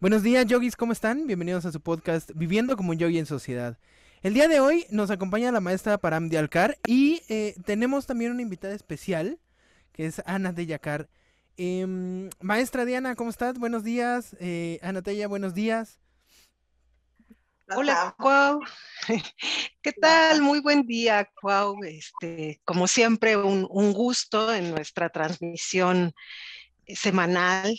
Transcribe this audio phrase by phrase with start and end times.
[0.00, 1.26] Buenos días, yogis, ¿cómo están?
[1.26, 3.76] Bienvenidos a su podcast Viviendo como un yogi en sociedad.
[4.22, 8.42] El día de hoy nos acompaña la maestra Param Dialkar y eh, tenemos también una
[8.42, 9.40] invitada especial
[9.90, 11.08] que es Ana de Yacar.
[11.56, 13.58] Em, maestra Diana, ¿cómo estás?
[13.58, 14.36] Buenos días.
[14.38, 15.98] Eh, Ana Tella, buenos días.
[17.76, 18.60] Hola, Cuau.
[19.82, 20.42] ¿Qué tal?
[20.42, 21.76] Muy buen día, Cuau.
[21.84, 26.12] Este, como siempre, un, un gusto en nuestra transmisión
[26.86, 27.76] semanal.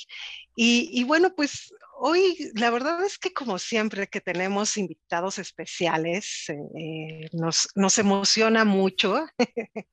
[0.56, 6.46] Y, y, bueno, pues Hoy, la verdad es que como siempre que tenemos invitados especiales,
[6.50, 9.26] eh, nos, nos, emociona mucho.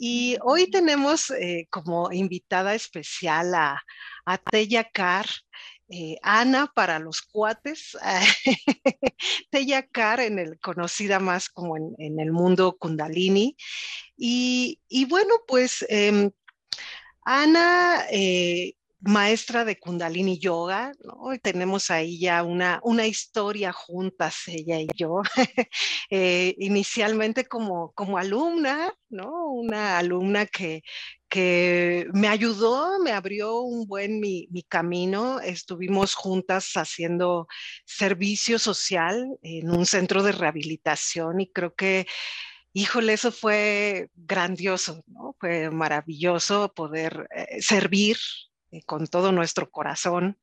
[0.00, 3.80] y hoy tenemos eh, como invitada especial a,
[4.26, 5.26] a Teya Carr,
[5.90, 7.98] eh, Ana para los cuates,
[9.50, 13.56] Teya Carr, en el, conocida más como en, el mundo Kundalini.
[14.16, 16.30] Y, bueno, pues em,
[17.24, 18.06] Ana
[19.00, 21.38] maestra de Kundalini Yoga, ¿no?
[21.42, 25.22] tenemos ahí ya una, una historia juntas, ella y yo,
[26.10, 29.46] eh, inicialmente como, como alumna, ¿no?
[29.52, 30.82] Una alumna que,
[31.28, 35.40] que me ayudó, me abrió un buen mi, mi, camino.
[35.40, 37.46] Estuvimos juntas haciendo
[37.86, 42.06] servicio social en un centro de rehabilitación y creo que
[42.72, 45.34] híjole, eso fue grandioso, ¿no?
[45.40, 48.16] Fue maravilloso poder eh, servir
[48.70, 50.38] eh, con todo nuestro corazón.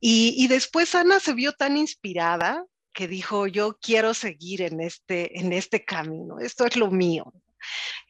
[0.00, 5.52] Y, después Ana se vio tan inspirada que dijo, yo quiero seguir en este, en
[5.52, 7.32] este camino, esto es lo mío.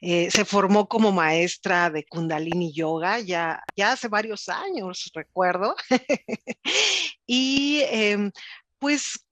[0.01, 5.77] Eh, se formó como maestra de Kundalini Yoga ya, ya hace varios años, recuerdo.
[7.27, 8.33] y em,
[8.81, 9.25] pues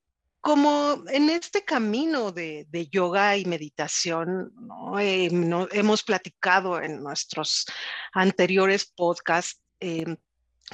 [0.43, 4.53] como en este camino de, yoga y meditación,
[4.99, 5.31] eh,
[5.71, 7.65] hemos platicado en nuestros
[8.13, 10.17] anteriores podcasts Em,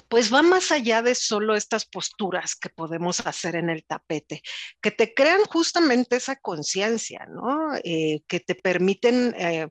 [0.08, 4.42] pues va más allá de solo estas posturas que podemos hacer en el tapete,
[4.80, 7.74] que te crean justamente esa conciencia, ¿no?
[7.82, 9.68] Eh, que te permiten eh,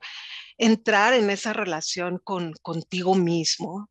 [0.58, 3.90] entrar en esa relación con, contigo mismo.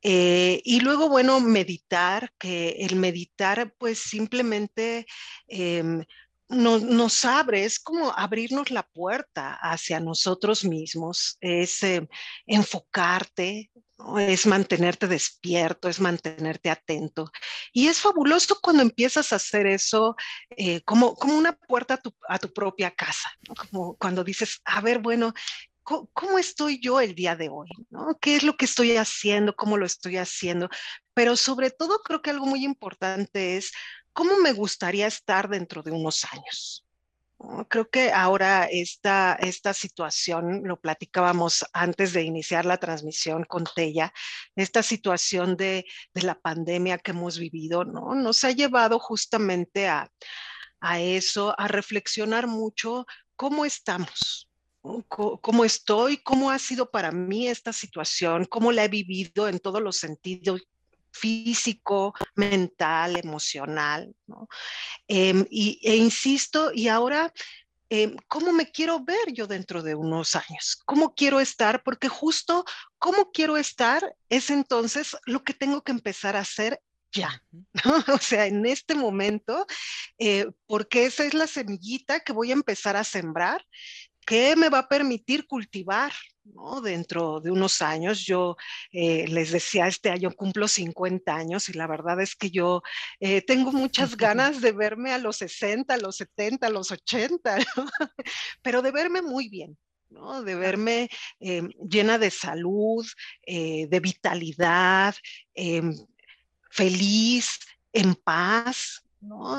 [0.00, 5.06] Eh, y luego, bueno, meditar, que el meditar pues simplemente
[5.48, 6.04] em,
[6.48, 11.80] nos, abre, es como abrirnos la puerta hacia nosotros mismos, es
[12.46, 13.70] enfocarte,
[14.18, 17.30] es mantenerte despierto, es mantenerte atento.
[17.72, 20.16] Y es fabuloso cuando empiezas a hacer eso
[20.50, 23.30] eh, como, como una puerta a tu, propia casa,
[23.70, 25.32] como cuando dices, a ver, bueno,
[25.82, 27.68] ¿cómo, estoy yo el día de hoy?
[27.90, 28.18] ¿no?
[28.20, 29.54] ¿Qué es lo que estoy haciendo?
[29.54, 30.68] ¿Cómo lo estoy haciendo?
[31.14, 33.72] Pero sobre todo creo que algo muy importante es
[34.12, 36.83] cómo me gustaría estar dentro de unos años.
[37.68, 44.12] Creo que ahora esta, esta situación, lo platicábamos antes de iniciar la transmisión con Tella,
[44.56, 45.84] esta situación de,
[46.14, 48.14] de la pandemia que hemos vivido, ¿no?
[48.14, 50.10] Nos ha llevado justamente a,
[50.80, 53.06] a eso, a reflexionar mucho
[53.36, 54.48] cómo estamos,
[55.08, 59.82] cómo estoy, cómo ha sido para mí esta situación, cómo la he vivido en todos
[59.82, 60.62] los sentidos,
[61.14, 64.48] físico, mental, emocional, ¿no?
[65.08, 67.32] Em, y, e insisto, y ahora,
[67.88, 70.76] em, ¿cómo me quiero ver yo dentro de unos años?
[70.84, 71.82] ¿Cómo quiero estar?
[71.82, 72.64] Porque justo
[72.98, 76.80] cómo quiero estar es entonces lo que tengo que empezar a hacer
[77.12, 77.44] ya,
[78.12, 79.66] O sea, en este momento,
[80.18, 83.64] eh, porque esa es la semillita que voy a empezar a sembrar
[84.26, 86.12] ¿Qué me va a permitir cultivar
[86.44, 86.80] ¿no?
[86.80, 88.24] dentro de unos años.
[88.24, 88.56] Yo
[88.92, 92.82] eh, les decía, este año cumplo 50 años y la verdad es que yo
[93.20, 97.56] eh, tengo muchas ganas de verme a los 60, a los 70, a los 80,
[98.62, 99.76] pero de verme muy bien.
[100.10, 100.44] ¿no?
[100.44, 101.08] de verme
[101.40, 103.04] eh, llena de salud,
[103.44, 105.16] de vitalidad,
[106.70, 107.58] feliz,
[107.92, 109.03] en paz,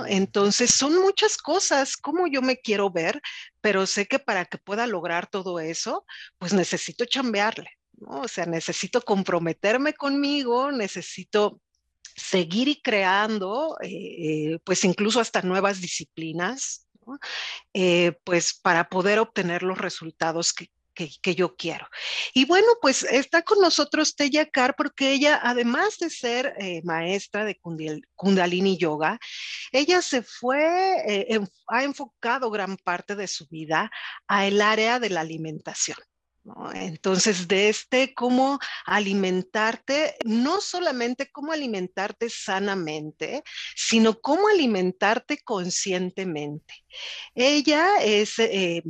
[0.07, 3.21] entonces son muchas cosas, como yo me quiero ver,
[3.61, 6.05] pero sé que para que pueda lograr todo eso,
[6.37, 8.21] pues necesito chambearle, ¿no?
[8.21, 11.61] O sea, necesito comprometerme conmigo, necesito
[12.15, 16.87] seguir y creando, eh, eh, pues incluso hasta nuevas disciplinas,
[17.73, 21.87] eh, pues para poder obtener los resultados que, que, yo quiero.
[22.33, 27.45] Y bueno, pues está con nosotros Teya Kar porque ella, además de ser eh, maestra
[27.45, 27.59] de
[28.15, 29.19] Kundalini Yoga,
[29.71, 33.91] ella se fue, eh, ha enfocado gran parte de su vida
[34.27, 35.97] a el área de la alimentación.
[36.75, 43.43] Entonces, de este cómo alimentarte, no solamente cómo alimentarte sanamente,
[43.75, 46.85] sino cómo alimentarte conscientemente.
[47.33, 48.83] Ella es eh,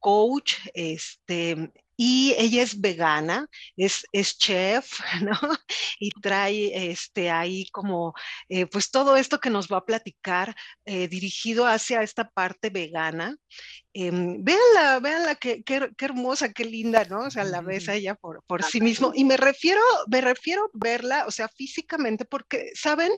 [0.00, 5.36] coach este, y ella es vegana, es, es chef, ¿no?
[5.98, 8.14] Y trae este, ahí como,
[8.48, 10.54] eh, pues todo esto que nos va a platicar
[10.84, 13.36] eh, dirigido hacia esta parte vegana.
[13.92, 17.22] Eh, véanla, véanla, qué, qué, qué, hermosa, qué linda, ¿no?
[17.22, 19.10] O sea, la ves a ella por, por sí mismo.
[19.12, 23.10] Y me refiero, me refiero verla, o sea, físicamente, porque, ¿saben?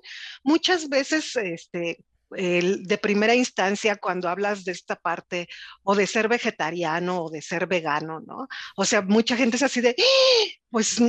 [0.42, 1.98] Muchas veces, este,
[2.30, 5.48] de primera instancia cuando hablas de esta parte
[5.82, 8.46] o de ser vegetariano o de ser vegano, ¿no?
[8.76, 10.60] O sea, mucha gente es así de, ¡Ah!
[10.70, 11.02] pues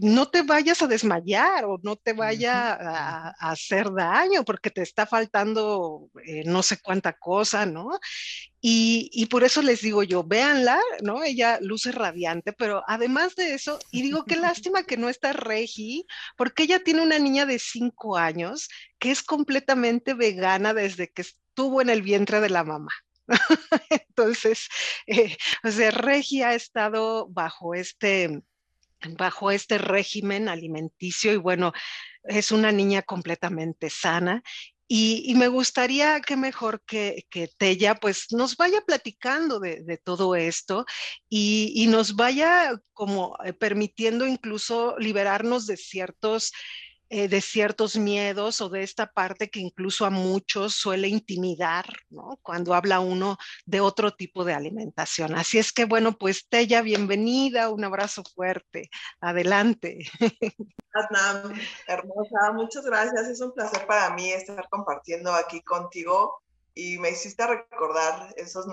[0.00, 5.06] no te vayas a desmayar o no te vaya a, hacer daño porque te está
[5.06, 7.90] faltando eh, no sé cuánta cosa, ¿no?
[8.64, 11.24] Y, por eso les digo yo, véanla, ¿no?
[11.24, 16.06] Ella luce radiante, pero además de eso, y digo, qué lástima que no está Regi,
[16.36, 18.68] porque ella tiene una niña de cinco años
[19.00, 22.92] que es completamente vegana desde que estuvo en el vientre de la mamá.
[23.90, 24.68] Entonces,
[25.08, 28.42] eh, o sea, Regi ha estado bajo este,
[29.18, 31.72] bajo este régimen alimenticio y bueno,
[32.22, 34.40] es una niña completamente sana
[34.94, 37.24] y, me gustaría que mejor que,
[37.56, 40.84] Tella pues nos vaya platicando de, todo esto
[41.30, 46.52] y, y, nos vaya como eh, permitiendo incluso liberarnos de ciertos
[47.08, 52.38] eh, de ciertos miedos o de esta parte que incluso a muchos suele intimidar, ¿no?
[52.42, 53.36] Cuando habla uno
[53.66, 55.34] de otro tipo de alimentación.
[55.34, 58.88] Así es que, bueno, pues Tella, bienvenida, un abrazo fuerte.
[59.20, 59.98] Adelante.
[60.94, 61.54] Adnam,
[61.86, 63.28] hermosa, muchas gracias.
[63.28, 66.42] Es un placer para mí estar compartiendo aquí contigo
[66.74, 68.66] y me hiciste recordar esos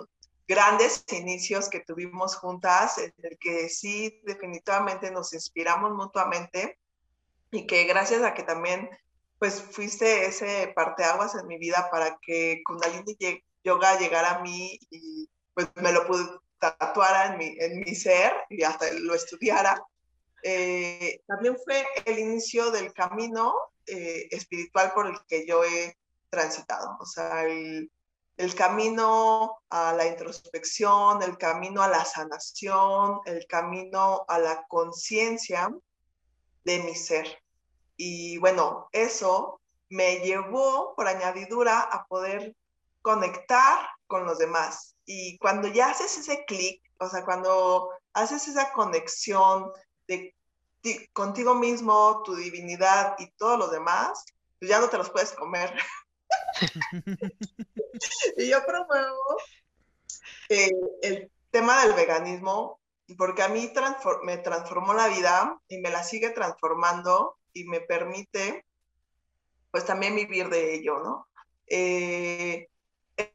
[0.47, 6.79] grandes inicios que tuvimos juntas, en el que sí, definitivamente nos inspiramos mutuamente
[7.51, 8.89] y que gracias a que también
[9.37, 13.17] pues fuiste ese parteaguas en mi vida para que Kundalini
[13.63, 16.25] Yoga llegara a mí y pues me lo pude
[16.59, 19.81] tatuar en mi, en mi ser y hasta lo estudiara.
[20.43, 23.53] Eh, también fue el inicio del camino
[23.85, 25.97] eh, espiritual por el que yo he
[26.29, 27.91] transitado, o sea, el,
[28.37, 35.75] el camino a la introspección, el camino a la sanación, el camino a la conciencia
[36.63, 37.43] de mi ser.
[37.97, 39.59] Y bueno, eso
[39.89, 42.55] me llevó por añadidura a poder
[43.01, 44.95] conectar con los demás.
[45.05, 49.71] Y cuando ya haces ese clic, o sea, cuando haces esa conexión
[50.09, 50.33] de
[51.13, 54.23] contigo mismo, tu divinidad y todos los demás,
[54.59, 55.73] pues ya no te los puedes comer.
[58.37, 59.37] y yo promuevo
[60.49, 60.71] eh,
[61.01, 62.79] el tema del veganismo
[63.17, 63.71] porque a mí
[64.23, 68.65] me transformó la vida y me la sigue transformando y me permite
[69.71, 71.27] pues también vivir de ello, ¿no?
[71.67, 72.67] Eh,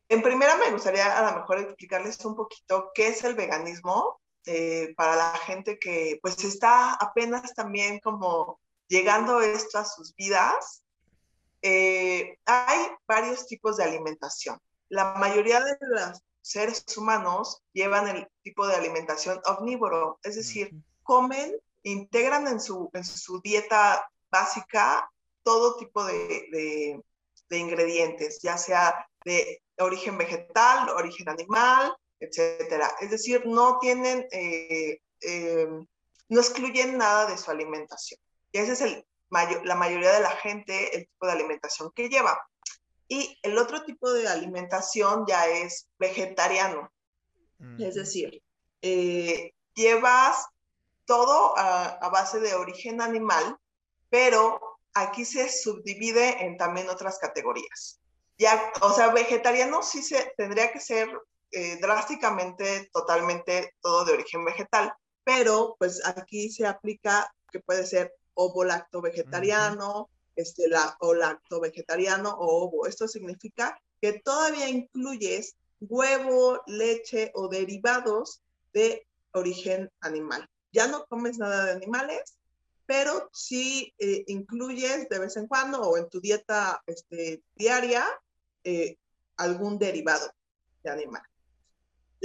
[0.08, 4.94] en primera me gustaría a lo mejor explicarles un poquito qué es el veganismo eh,
[4.96, 10.84] para la gente que pues está apenas también como llegando esto a sus vidas.
[11.62, 14.60] Eh, hay varios tipos de alimentación.
[14.88, 21.56] La mayoría de los seres humanos llevan el tipo de alimentación omnívoro, es decir, comen,
[21.82, 25.10] integran en su, en su dieta básica
[25.42, 27.02] todo tipo de,
[27.48, 32.94] de, ingredientes, ya sea de origen vegetal, origen animal, etcétera.
[33.00, 35.68] Es decir, no tienen, eh, eh,
[36.28, 38.20] no excluyen nada de su alimentación.
[38.52, 39.06] Y ese es el
[39.64, 42.38] la mayoría de la gente, el tipo de alimentación que lleva.
[43.08, 46.90] Y el otro tipo de alimentación ya es vegetariano.
[47.78, 48.42] Es decir,
[48.82, 50.46] eh, llevas
[51.06, 53.56] todo a, base de origen animal,
[54.10, 58.00] pero aquí se subdivide en también otras categorías.
[58.36, 61.08] Ya, o sea, vegetariano sí se tendría que ser
[61.54, 64.92] eh, drásticamente, totalmente todo de origen vegetal,
[65.24, 71.60] pero pues aquí se aplica que puede ser ovo lacto vegetariano, este, la, o lacto
[71.60, 72.86] vegetariano o ovo.
[72.86, 78.42] Esto significa que todavía incluyes huevo, leche o derivados
[78.72, 80.48] de origen animal.
[80.72, 82.36] Ya no comes nada de animales,
[82.86, 88.04] pero sí eh, incluyes de vez en cuando o en tu dieta este, diaria
[88.64, 88.96] eh,
[89.36, 90.30] algún derivado
[90.82, 91.22] de animal.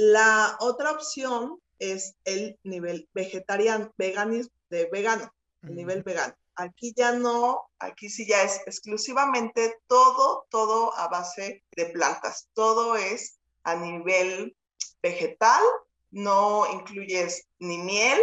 [0.01, 5.29] La otra opción es el nivel vegetariano, veganismo, de vegano,
[5.62, 6.34] el nivel vegano.
[6.56, 12.48] Aquí ya no, aquí sí ya es exclusivamente todo, todo a base de plantas.
[12.53, 14.56] Todo es a nivel
[15.03, 15.62] vegetal,
[16.12, 18.22] no incluyes ni miel,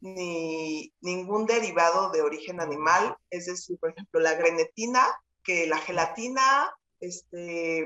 [0.00, 5.06] ni ningún derivado de origen animal, es decir, por ejemplo, la grenetina,
[5.44, 7.84] que la gelatina este,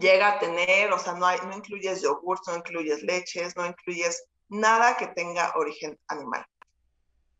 [0.00, 4.24] llega a tener, o sea, no, hay, no incluyes yogur, no incluyes leches, no incluyes
[4.48, 6.44] nada que tenga origen animal.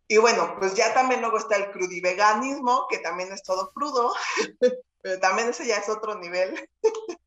[0.07, 4.13] Y bueno, pues ya también luego está el crudiveganismo, que también es todo crudo,
[5.03, 6.69] pero también ese ya es otro nivel,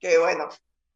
[0.00, 0.48] que bueno,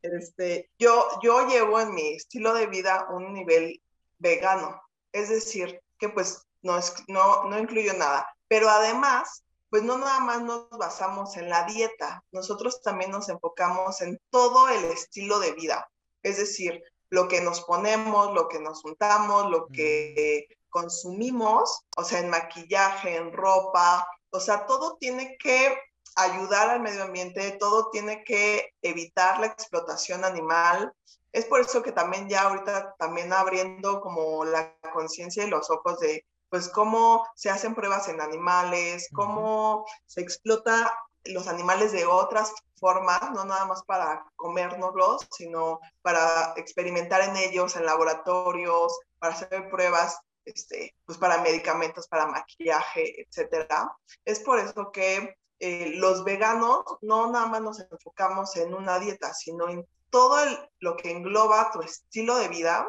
[0.02, 3.82] este, yo, yo llevo en mi estilo de vida un nivel
[4.18, 4.80] vegano,
[5.12, 9.44] es decir, que pues no, no, no incluyo nada, pero además,
[9.76, 14.70] pues no nada más nos basamos en la dieta, nosotros también nos enfocamos en todo
[14.70, 15.86] el estilo de vida,
[16.22, 22.20] es decir, lo que nos ponemos, lo que nos juntamos, lo que consumimos, o sea,
[22.20, 25.78] en maquillaje, en ropa, o sea, todo tiene que
[26.14, 30.90] ayudar al medio ambiente, todo tiene que evitar la explotación animal.
[31.32, 36.00] Es por eso que también ya ahorita también abriendo como la conciencia y los ojos
[36.00, 40.92] de pues cómo se hacen pruebas en animales, cómo se explota
[41.24, 47.76] los animales de otras formas, no nada más para comérnoslos, sino para experimentar en ellos
[47.76, 53.92] en laboratorios, para hacer pruebas este, pues para medicamentos, para maquillaje, etcétera.
[54.24, 59.34] Es por eso que eh, los veganos no nada más nos enfocamos en una dieta,
[59.34, 60.36] sino en todo
[60.78, 62.86] lo que engloba tu estilo de vida,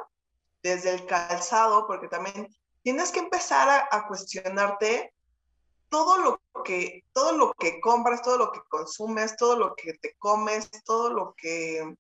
[0.62, 2.48] desde el calzado, porque también
[2.88, 5.14] tienes que empezar a, a cuestionarte
[5.90, 10.16] todo lo que todo lo que compras, todo lo que consumes, todo lo que te
[10.18, 11.98] comes, todo lo que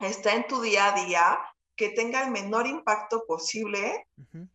[0.00, 1.38] está en tu día a día,
[1.74, 4.06] que tenga el menor impacto posible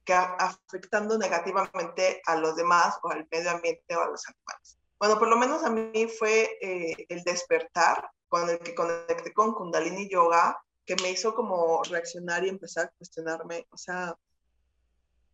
[0.06, 4.78] que afectando negativamente a los demás o al medio ambiente o a los animales.
[5.00, 9.56] Bueno, por lo menos a mí fue eh, el despertar con el que conecté con
[9.56, 14.16] Kundalini Yoga, que me hizo como reaccionar y empezar a cuestionarme, o sea,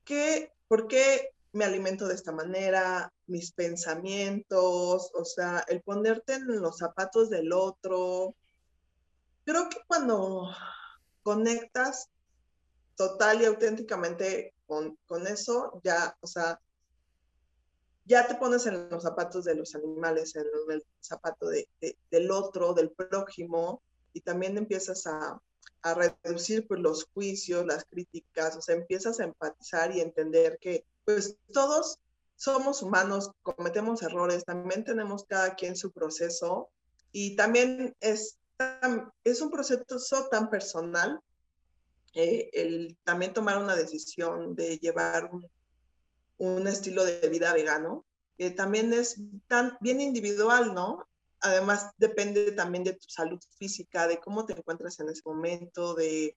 [0.06, 3.12] ¿qué, ¿por qué me alimento de esta manera?
[3.28, 8.36] Mis pensamientos, o sea, el ponerte en los zapatos del otro.
[9.44, 10.50] Creo que cuando
[11.24, 12.10] conectas
[12.96, 16.60] total y auténticamente con, con eso, ya, o sea,
[18.06, 21.68] ya te pones en los zapatos de los animales, en el zapato de,
[22.12, 23.82] del otro, del prójimo,
[24.14, 25.42] y también empiezas a,
[25.86, 30.84] a reducir pues, los juicios, las críticas, o sea, empiezas a empatizar y entender que
[31.04, 32.00] pues todos
[32.36, 36.70] somos humanos, cometemos errores, también tenemos cada quien su proceso
[37.12, 38.38] y también es
[39.24, 41.20] es un proceso tan personal
[42.14, 45.30] eh, el también tomar una decisión de llevar
[46.38, 48.06] un, estilo de vida vegano,
[48.38, 51.06] que también es tan bien individual, ¿no?
[51.46, 56.36] Además, depende también de tu salud física, de cómo te encuentras en ese momento, de,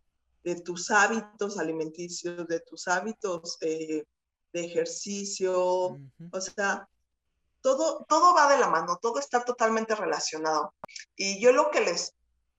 [0.67, 4.07] tus hábitos alimenticios, de tus hábitos de
[4.53, 5.99] ejercicio,
[6.31, 6.87] o sea,
[7.63, 10.75] todo, todo va de la mano, todo está totalmente relacionado.
[11.17, 12.15] Y yo lo que les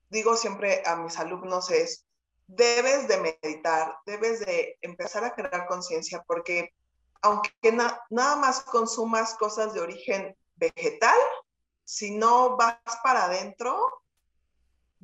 [0.09, 2.03] digo siempre a mis alumnos es,
[2.47, 6.73] debes de meditar, debes de empezar a crear conciencia, porque
[7.21, 11.17] aunque nada más consumas cosas de origen vegetal,
[11.89, 14.03] si no vas para adentro,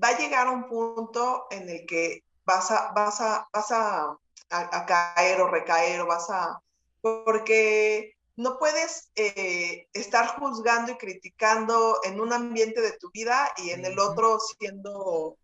[0.02, 4.16] va a llegar un punto en el que vas a, vas a, vas a,
[4.50, 6.62] a caer o recaer o vas a,
[7.02, 13.72] porque no puedes eh, estar juzgando y criticando en un ambiente de tu vida y
[13.72, 15.38] en el otro siendo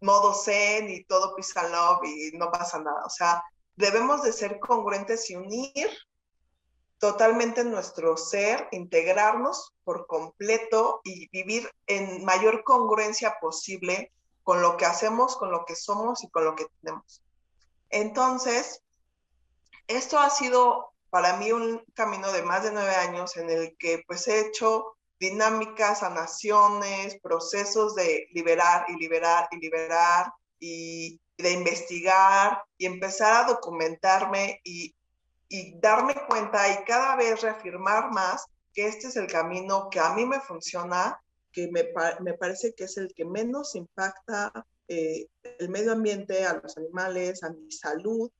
[0.00, 3.04] modo zen y todo peace and love y no pasa nada.
[3.04, 3.40] O sea,
[3.76, 5.88] debemos de ser congruentes y unir
[6.98, 14.12] totalmente nuestro ser, integrarnos por completo y vivir en mayor congruencia posible
[14.42, 17.22] con lo que hacemos, con lo que somos y con lo que tenemos.
[17.90, 18.82] Entonces,
[19.88, 24.02] esto ha sido para mí un camino de más de nueve años en el que
[24.06, 32.62] pues he hecho dinámicas, sanaciones, procesos de liberar y liberar y liberar y de investigar
[32.78, 34.95] y empezar a documentarme y,
[35.48, 40.12] y darme cuenta y cada vez reafirmar más que este es el camino que a
[40.14, 41.20] mí me funciona,
[41.52, 41.88] que me,
[42.20, 44.52] me parece que es el que menos impacta
[44.88, 48.30] eh, el medio ambiente, a los animales, a mi salud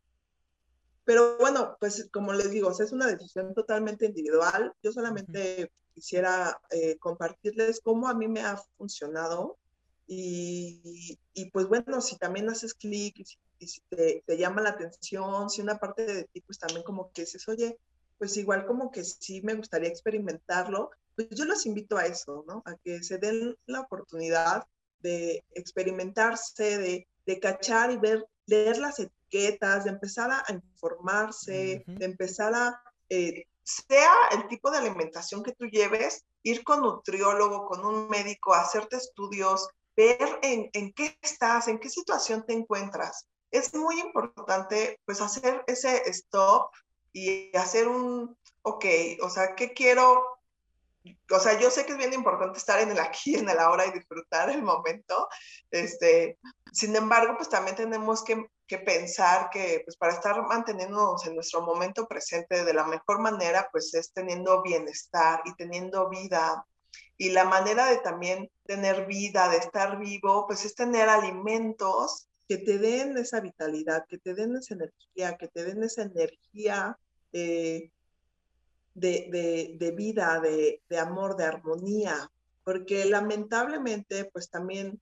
[1.07, 4.75] pero bueno, pues como les digo, es una decisión totalmente individual.
[4.83, 9.57] Yo solamente quisiera eh, compartirles cómo a mí me ha funcionado
[10.09, 13.39] y, y pues bueno, si también haces clic y si,
[13.89, 17.47] te, te, llama la atención, si una parte de ti pues también como que dices,
[17.49, 17.79] oye,
[18.19, 22.63] pues igual como que sí me gustaría experimentarlo, pues yo los invito a eso, ¿no?
[22.67, 24.67] A que se den la oportunidad
[25.01, 28.99] de experimentarse, de, de cachar y ver, leer las
[29.85, 35.67] de empezar a informarse, de empezar a, eh, sea el tipo de alimentación que tú
[35.67, 41.79] lleves, ir con nutriólogo, con un médico, hacerte estudios, ver en, en, qué estás, en
[41.79, 43.27] qué situación te encuentras.
[43.50, 46.71] Es muy importante pues hacer ese stop
[47.12, 48.85] y hacer un, ok,
[49.23, 50.37] o sea, ¿qué quiero
[51.31, 53.87] o sea, yo sé que es bien importante estar en el aquí, en el ahora
[53.87, 55.29] y disfrutar el momento.
[55.71, 56.38] Este,
[56.73, 61.62] sin embargo, pues también tenemos que, que, pensar que pues para estar manteniéndonos en nuestro
[61.62, 66.67] momento presente de la mejor manera, pues es teniendo bienestar y teniendo vida.
[67.19, 72.59] Y la manera de también tener vida, de estar vivo, pues es tener alimentos que
[72.59, 76.99] te den esa vitalidad, que te den esa energía, que te den esa energía
[77.33, 77.91] eh,
[78.95, 82.31] de, vida, de, amor, de armonía,
[82.65, 85.00] porque lamentablemente, pues también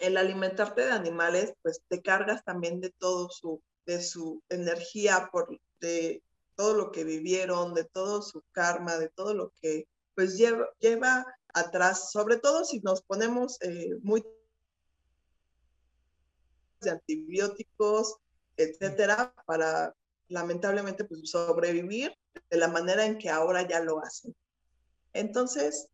[0.00, 5.60] el alimentarte de animales, pues te cargas también de todo su, de su energía, por,
[5.80, 6.22] de
[6.56, 11.26] todo lo que vivieron, de todo su karma, de todo lo que pues lleva, lleva
[11.52, 14.24] atrás, sobre todo si nos ponemos eh, muy
[16.84, 18.16] de antibióticos,
[18.56, 19.94] etcétera, para
[20.28, 22.16] lamentablemente pues sobrevivir
[22.50, 24.34] de la manera en que ahora ya lo hacen.
[25.12, 25.88] Entonces,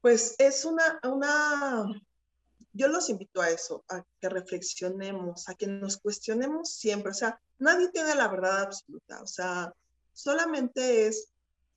[0.00, 1.86] pues es una, una,
[2.72, 7.40] yo los invito a eso, a que reflexionemos, a que nos cuestionemos siempre, o sea,
[7.58, 9.72] nadie tiene la verdad absoluta, o sea,
[10.12, 11.28] solamente es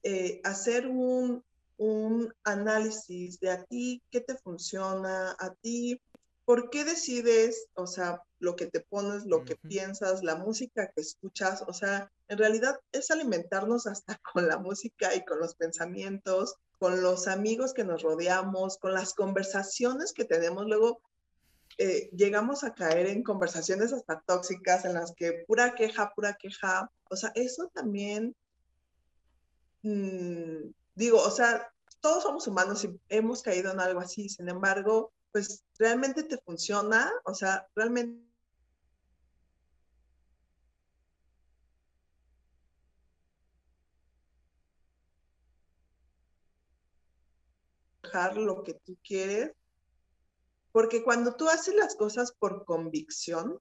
[0.03, 1.43] eh, hacer un,
[1.77, 6.01] un análisis de a ti, qué te funciona, a ti,
[6.47, 11.01] por qué decides, o sea, lo que te pones, lo que piensas, la música que
[11.01, 16.55] escuchas, o sea, en realidad es alimentarnos hasta con la música y con los pensamientos,
[16.79, 20.67] con los amigos que nos rodeamos, con las conversaciones que tenemos.
[20.67, 21.01] Luego
[21.77, 26.89] eh, llegamos a caer en conversaciones hasta tóxicas en las que pura queja, pura queja.
[27.09, 28.33] O sea, eso también,
[29.81, 31.67] mm, digo, o sea,
[31.99, 34.29] todos somos humanos y hemos caído en algo así.
[34.29, 38.27] Sin embargo, pues realmente te funciona, o sea, realmente
[48.35, 49.51] lo que tú quieres,
[50.71, 53.59] porque cuando tú haces las cosas por convicción,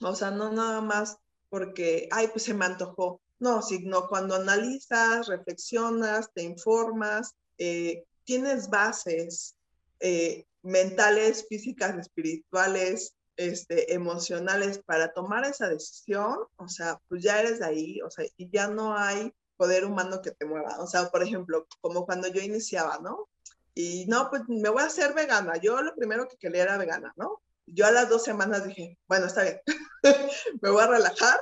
[0.00, 5.26] o sea, no nada más porque, ay, pues se me antojó, no, sino cuando analizas,
[5.26, 9.56] reflexionas, te informas, eh, tienes bases
[10.00, 17.60] eh, mentales, físicas, espirituales, este, emocionales para tomar esa decisión, o sea, pues ya eres
[17.60, 20.80] de ahí, o sea, y ya no hay poder humano que te mueva.
[20.80, 23.28] O sea, por ejemplo, como cuando yo iniciaba, ¿no?
[23.74, 25.56] Y no, pues me voy a hacer vegana.
[25.56, 27.40] Yo lo primero que quería era vegana, ¿no?
[27.66, 29.60] Yo a las dos semanas dije, bueno, está bien,
[30.62, 31.40] me voy a relajar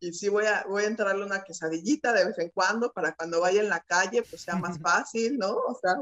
[0.00, 3.40] y sí voy a, voy a entrarle una quesadillita de vez en cuando para cuando
[3.40, 5.54] vaya en la calle, pues sea más fácil, ¿no?
[5.54, 5.94] O sea,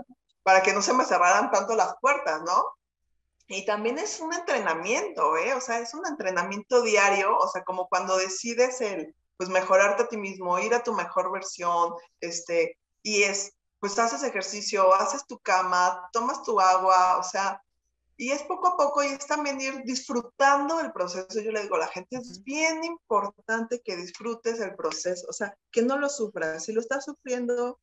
[0.48, 2.64] para que no se me cerraran tanto las puertas, ¿no?
[3.48, 5.52] Y también es un entrenamiento, ¿eh?
[5.52, 10.08] O sea, es un entrenamiento diario, o sea, como cuando decides el, pues mejorarte a
[10.08, 15.38] ti mismo, ir a tu mejor versión, este, y es pues haces ejercicio, haces tu
[15.38, 17.62] cama, tomas tu agua, o sea,
[18.16, 21.42] y es poco a poco y es también ir disfrutando el proceso.
[21.42, 25.54] Yo le digo a la gente, es bien importante que disfrutes el proceso, o sea,
[25.70, 26.64] que no lo sufras.
[26.64, 27.78] Si lo estás sufriendo,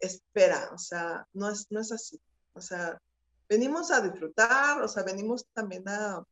[0.00, 2.20] espera, o sea, no es, no es así.
[2.54, 3.00] O sea,
[3.48, 6.24] venimos a disfrutar, o sea, venimos también a,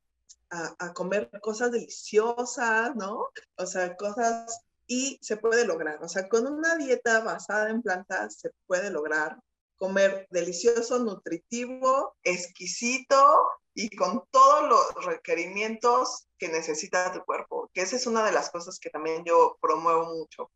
[0.50, 3.28] a, a comer cosas deliciosas, ¿no?
[3.56, 6.02] O sea, cosas y se puede lograr.
[6.02, 9.38] O sea, con una dieta basada en plantas se puede lograr
[9.76, 17.70] comer delicioso, nutritivo, exquisito y con todos los requerimientos que necesita tu cuerpo.
[17.74, 20.50] Que esa es una de las cosas que también yo promuevo mucho,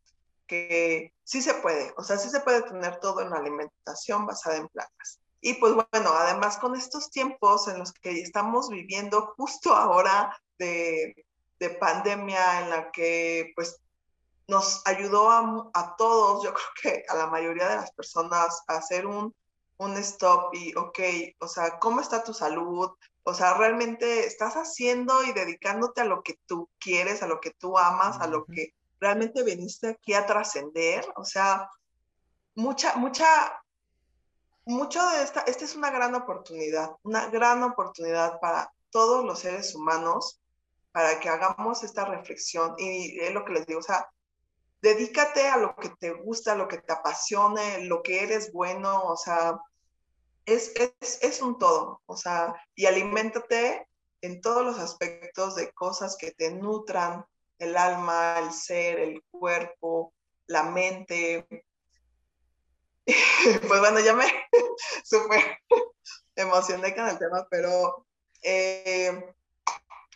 [0.48, 4.56] que sí se puede, o sea, sí se puede tener todo en la alimentación basada
[4.56, 5.20] en plantas.
[5.40, 11.24] Y pues bueno, además con estos tiempos en los que estamos viviendo justo ahora de,
[11.61, 13.80] de pandemia en la que pues
[14.48, 19.06] nos ayudó a, todos, yo creo que a la mayoría de las personas, a hacer
[19.06, 19.34] un,
[19.76, 20.98] un stop y, ok,
[21.38, 22.90] o sea, ¿cómo está tu salud?
[23.22, 27.50] O sea, realmente estás haciendo y dedicándote a lo que tú quieres, a lo que
[27.50, 31.04] tú amas, a lo que realmente viniste aquí a trascender.
[31.16, 31.68] O sea,
[32.54, 33.26] mucha, mucha,
[34.64, 39.74] mucho de esta, esta es una gran oportunidad, una gran oportunidad para todos los seres
[39.74, 40.40] humanos
[40.92, 42.74] para que hagamos esta reflexión.
[42.78, 44.08] Y es lo que les digo, o sea,
[44.80, 49.16] dedícate a lo que te gusta, lo que te apasione, lo que eres bueno, o
[49.16, 49.58] sea,
[50.46, 53.87] es, es, es un todo, o sea, y aliméntate
[54.22, 57.24] en todos los aspectos de cosas que te nutran
[57.59, 60.14] el alma, el ser, el cuerpo,
[60.47, 61.47] la mente.
[63.68, 64.27] pues bueno, ya me
[65.05, 65.59] súper
[66.37, 68.07] emocioné con el tema, pero
[68.42, 69.35] eh,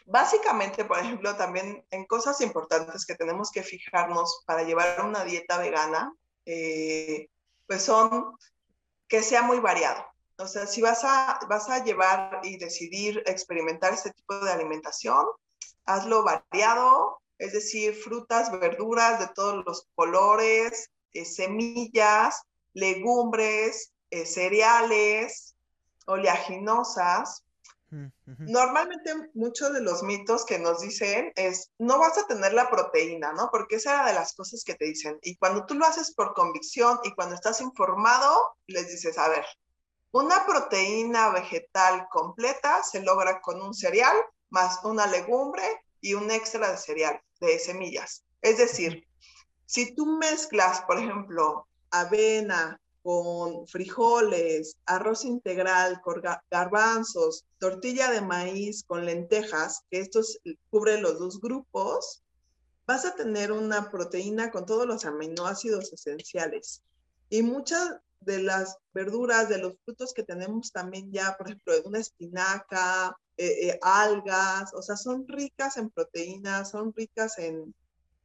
[0.06, 5.58] básicamente, por ejemplo, también en cosas importantes que tenemos que fijarnos para llevar una dieta
[5.58, 6.14] vegana,
[6.46, 7.28] eh,
[7.66, 8.36] pues son
[9.08, 10.04] que sea muy variado.
[10.38, 15.24] O sea, si vas a, vas a llevar y decidir experimentar este tipo de alimentación,
[15.84, 25.56] hazlo variado, es decir, frutas, verduras de todos los colores, eh, semillas, legumbres, eh, cereales,
[26.06, 27.44] oleaginosas.
[28.24, 33.34] Normalmente muchos de los mitos que nos dicen es, no vas a tener la proteína,
[33.34, 33.50] ¿no?
[33.50, 35.18] Porque esa era de las cosas que te dicen.
[35.20, 39.44] Y cuando tú lo haces por convicción y cuando estás informado, les dices, a ver,
[40.10, 44.16] una proteína vegetal completa se logra con un cereal
[44.48, 45.64] más una legumbre
[46.00, 48.24] y un extra de cereal, de semillas.
[48.40, 49.06] Es decir,
[49.66, 58.84] si tú mezclas, por ejemplo, avena, con frijoles, arroz integral, con garbanzos, tortilla de maíz
[58.84, 60.38] con lentejas, que estos
[60.70, 62.22] cubren los dos grupos,
[62.86, 66.82] vas a tener una proteína con todos los aminoácidos esenciales.
[67.28, 71.98] Y muchas de las verduras, de los frutos que tenemos también ya, por ejemplo, una
[71.98, 77.74] espinaca, eh, eh, algas, o sea, son ricas en proteínas, son ricas en,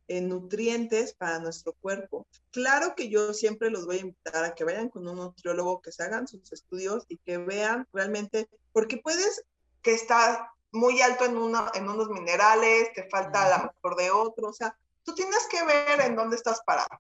[0.08, 2.28] en nutrientes para nuestro cuerpo.
[2.52, 5.92] Claro que yo siempre los voy a invitar a que vayan con un nutriólogo, que
[5.92, 9.44] se hagan sus estudios y que vean realmente, porque puedes
[9.82, 14.12] que está muy alto en, uno, en unos minerales, te falta a lo mejor de
[14.12, 17.00] otro, o sea, tú tienes que ver en dónde estás parado.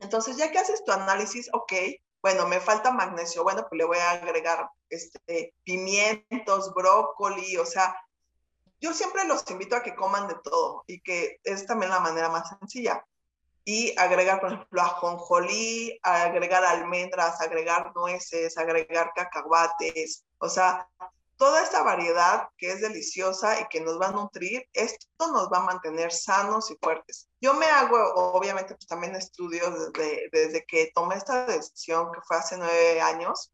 [0.00, 1.72] Entonces, ya que haces tu análisis, ok,
[2.22, 7.94] bueno, me falta magnesio, bueno, pues le voy a agregar este, pimientos, brócoli, o sea,
[8.80, 12.28] yo siempre los invito a que coman de todo y que es también la manera
[12.28, 13.04] más sencilla.
[13.66, 20.86] Y agregar, por ejemplo, ajonjolí, agregar almendras, agregar nueces, agregar cacahuates, o sea,
[21.36, 25.58] toda esta variedad que es deliciosa y que nos va a nutrir, esto nos va
[25.58, 27.28] a mantener sanos y fuertes.
[27.44, 32.38] Yo me hago, obviamente, pues también estudios desde, desde que tomé esta decisión, que fue
[32.38, 33.52] hace nueve años,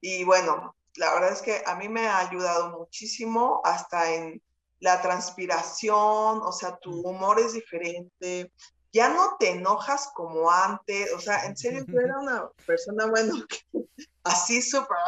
[0.00, 4.40] y bueno, la verdad es que a mí me ha ayudado muchísimo hasta en
[4.78, 8.52] la transpiración, o sea, tu humor es diferente,
[8.92, 13.34] ya no te enojas como antes, o sea, en serio, tú eras una persona, bueno,
[14.22, 14.98] así súper,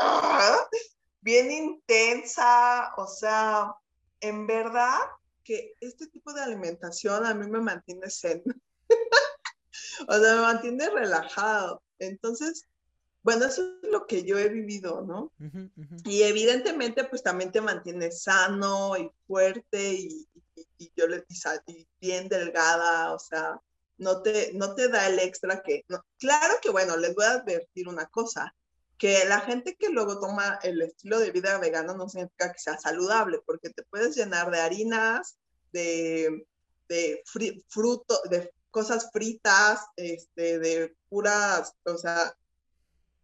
[1.20, 3.76] bien intensa, o sea,
[4.18, 4.98] en verdad
[5.44, 8.42] que este tipo de alimentación a mí me mantiene zen,
[10.08, 12.66] o sea, me mantiene relajado, entonces,
[13.22, 15.32] bueno, eso es lo que yo he vivido, ¿no?
[16.04, 20.28] Y evidentemente, pues también te mantienes sano y fuerte y,
[20.96, 21.24] yo le
[21.66, 23.60] y bien delgada, o sea,
[23.96, 25.84] no te, no te da el extra que,
[26.18, 28.54] claro que bueno, les voy a advertir una cosa,
[29.04, 32.78] que la gente que luego toma el estilo de vida vegano no significa que sea
[32.78, 35.36] saludable, porque te puedes llenar de harinas,
[35.72, 36.46] de,
[36.88, 37.22] de
[37.68, 42.34] fruto, de cosas fritas, este, de puras, o sea,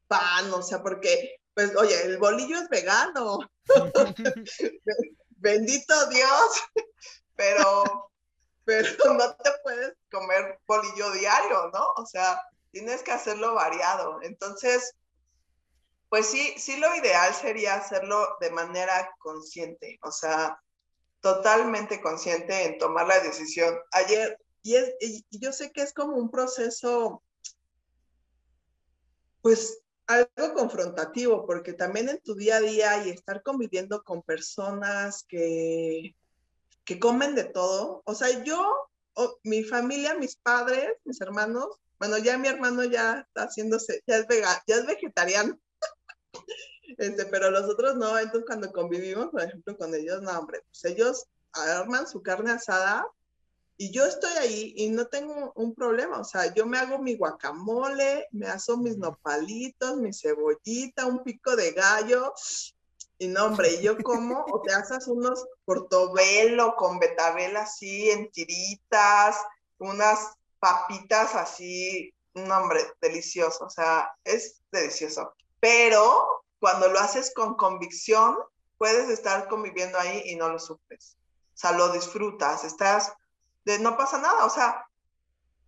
[0.07, 3.39] pan, o sea, porque, pues, oye, el bolillo es vegano.
[5.31, 6.63] Bendito Dios,
[7.37, 8.11] pero,
[8.67, 11.95] pero no te puedes comer bolillo diario, ¿no?
[11.97, 12.39] O sea,
[12.71, 14.21] tienes que hacerlo variado.
[14.21, 14.95] Entonces,
[16.11, 20.61] pues sí, sí lo ideal sería hacerlo de manera consciente, o sea,
[21.21, 23.75] totalmente consciente en tomar la decisión.
[23.93, 24.77] Ayer, y,
[25.31, 27.23] y yo sé que es como un proceso,
[29.41, 35.25] pues algo confrontativo, porque también en tu día a día y estar conviviendo con personas
[35.29, 36.17] que,
[36.85, 38.91] que comen de todo, o sea, yo,
[39.45, 41.69] mi familia, mis padres, mis hermanos,
[42.01, 44.27] bueno, ya mi hermano ya está haciéndose, ya es
[44.67, 45.57] ya es vegetariano,
[46.99, 50.85] este, pero los otros no, entonces cuando convivimos, por ejemplo, con ellos, no, hombre, pues
[50.85, 53.07] ellos arman su carne asada
[53.77, 57.17] y yo estoy ahí y no tengo un problema, o sea, yo me hago mi
[57.17, 62.35] guacamole, me aso mis nopalitos, mi cebollita, un pico de gallo,
[63.19, 68.31] y no, hombre, y yo como, o te haces unos portobelo con betabel así en
[68.31, 69.37] tiritas,
[69.79, 75.35] unas papitas así, un hombre, delicioso, o sea, es delicioso.
[75.61, 78.37] Pero cuando lo haces con convicción,
[78.79, 81.17] puedes estar conviviendo ahí y no lo sufres.
[81.55, 83.13] O sea, lo disfrutas, estás
[83.65, 84.87] de no pasa nada, o sea,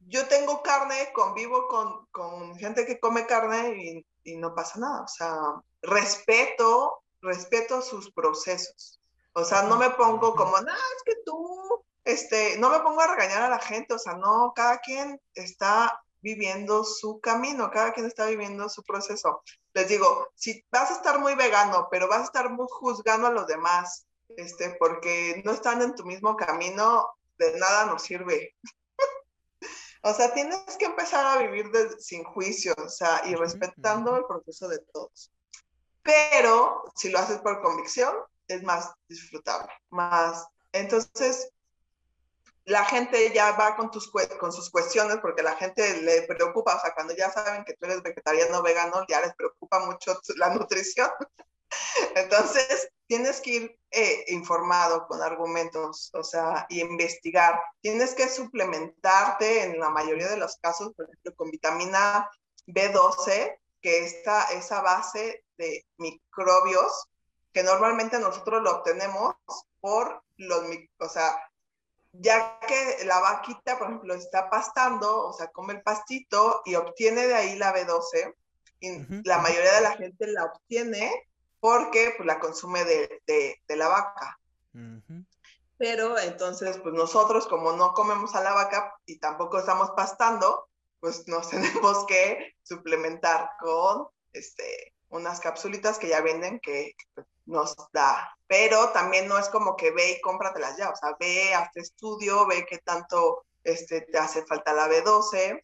[0.08, 5.02] yo tengo carne, convivo con, con gente que come carne y, y, no pasa nada,
[5.02, 5.36] o sea,
[5.82, 9.00] respeto, respeto sus procesos,
[9.34, 13.14] o sea, no me pongo como, no, es que tú, este, no me pongo a
[13.14, 18.06] regañar a la gente, o sea, no, cada quien está viviendo su camino, cada quien
[18.06, 19.42] está viviendo su proceso.
[19.74, 23.32] Les digo, si vas a estar muy vegano, pero vas a estar muy juzgando a
[23.32, 24.06] los demás,
[24.36, 27.08] este, porque no están en tu mismo camino,
[27.38, 28.54] de nada nos sirve.
[30.02, 34.68] o sea, tienes que empezar a vivir sin juicio, o sea, y respetando el proceso
[34.68, 35.32] de todos.
[36.02, 38.14] Pero si lo haces por convicción,
[38.48, 40.46] es más disfrutable, más.
[40.72, 41.50] Entonces,
[42.64, 46.80] la gente ya va con, tus, con sus cuestiones porque la gente le preocupa, o
[46.80, 50.54] sea, cuando ya saben que tú eres vegetariano o vegano, ya les preocupa mucho la
[50.54, 51.10] nutrición.
[52.14, 57.60] Entonces, tienes que ir eh, informado con argumentos, o sea, y investigar.
[57.80, 62.28] Tienes que suplementarte en la mayoría de los casos, por ejemplo, con vitamina
[62.66, 67.08] B12, que está esa base de microbios
[67.52, 69.34] que normalmente nosotros lo obtenemos
[69.80, 70.62] por los,
[70.98, 71.36] o sea,
[72.12, 77.26] ya que la vaquita, por ejemplo, está pastando, o sea, come el pastito y obtiene
[77.26, 78.34] de ahí la B12,
[78.80, 81.28] y la mayoría de la gente la obtiene
[81.60, 84.38] porque pues, la consume de, de, la vaca.
[85.78, 91.26] Pero entonces, pues nosotros como no comemos a la vaca y tampoco estamos pastando, pues
[91.28, 96.96] nos tenemos que suplementar con este, unas capsulitas que ya venden que
[97.46, 98.36] nos da.
[98.46, 102.46] Pero también no es como que ve y cómpratelas ya, o sea, ve, hazte estudio,
[102.46, 105.62] ve qué tanto este, te hace falta la B12,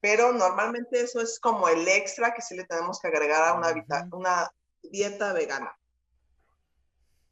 [0.00, 3.74] pero normalmente eso es como el extra que sí le tenemos que agregar a una,
[4.12, 5.76] una dieta vegana.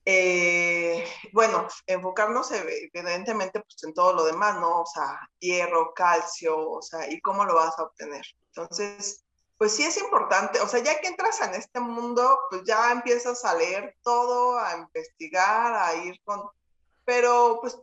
[0.09, 4.83] Eh, bueno, enfocarnos evidentemente pues, en todo lo demás, ¿no?
[4.83, 8.25] O sea, hierro, calcio, o sea, y cómo lo vas a obtener.
[8.55, 9.25] Entonces,
[9.59, 13.45] pues sí es importante, o sea, ya que entras en este mundo, pues ya empiezas
[13.45, 16.43] a leer todo, a investigar, a ir con,
[17.05, 17.79] pero pues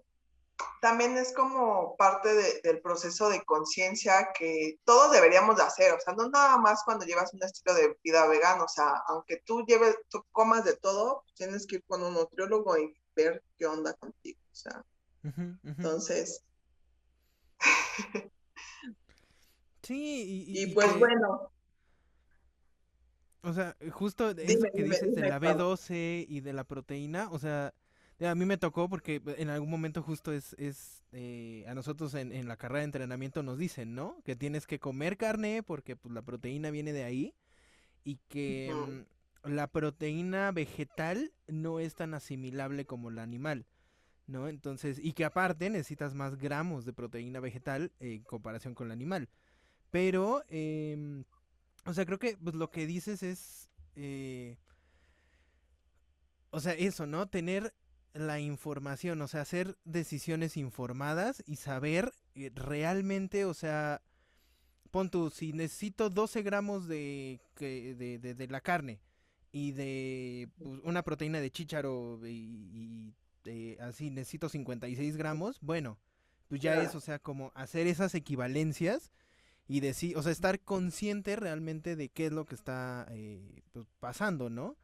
[0.81, 6.13] también es como parte del proceso de conciencia que todos deberíamos de hacer, o sea,
[6.13, 9.97] no nada más cuando llevas un estilo de vida vegano, o sea, aunque tú lleves,
[10.09, 14.39] tú comas de todo, tienes que ir con un nutriólogo y ver qué onda contigo,
[14.51, 14.83] o sea,
[15.63, 16.43] entonces...
[19.83, 21.49] sí, y, pues bueno,
[23.43, 27.73] o sea, justo eso que dices de la B12 y de la proteína, o sea,
[28.25, 32.31] a mí me tocó porque en algún momento justo es, es eh, a nosotros en,
[32.31, 34.21] en, la carrera de entrenamiento nos dicen, ¿no?
[34.23, 37.35] Que tienes que comer carne porque pues la proteína viene de ahí
[38.05, 43.65] y que mm, la proteína vegetal no es tan asimilable como la animal,
[44.25, 44.47] ¿no?
[44.47, 49.27] Entonces, y que aparte necesitas más gramos de proteína vegetal en comparación con la animal.
[49.91, 51.23] Pero, eh,
[51.85, 53.69] o sea, creo que pues, lo que dices es.
[53.95, 54.57] Eh,
[56.49, 57.27] o sea, eso, ¿no?
[57.27, 57.73] Tener
[58.13, 64.01] la información, o sea, hacer decisiones informadas y saber eh, realmente, o sea,
[64.91, 69.01] pon tú, si necesito 12 gramos de, de, de, la carne
[69.51, 73.15] y de pues, una proteína de chícharo y,
[73.45, 75.97] y así necesito 56 gramos, bueno,
[76.47, 79.11] pues ya es, o sea, como hacer esas equivalencias
[79.67, 83.85] y decir, o sea, estar consciente realmente de qué es lo que está eh, pues,
[83.99, 84.75] pasando, ¿no?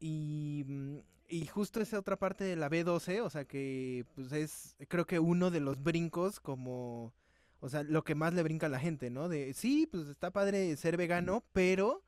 [0.00, 4.76] Y, mm, y justo esa otra parte de la B12, o sea, que pues es,
[4.88, 7.12] creo que uno de los brincos como,
[7.60, 9.28] o sea, lo que más le brinca a la gente, ¿no?
[9.28, 12.02] De, sí, pues está padre ser vegano, pero,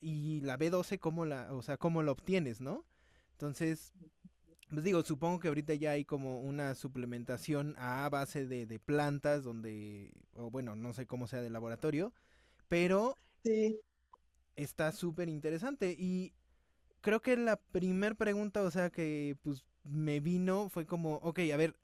[0.00, 2.84] y la B12, ¿cómo la, o sea, cómo la obtienes, ¿no?
[3.32, 3.94] Entonces,
[4.70, 10.12] pues digo, supongo que ahorita ya hay como una suplementación a base de, plantas donde,
[10.34, 12.12] o bueno, no sé cómo sea de laboratorio,
[12.68, 13.80] pero sí.
[14.56, 15.96] está súper interesante.
[15.98, 16.32] Y
[17.00, 21.56] creo que la primer pregunta, o sea, que pues me vino fue como, ok, a
[21.56, 21.76] ver,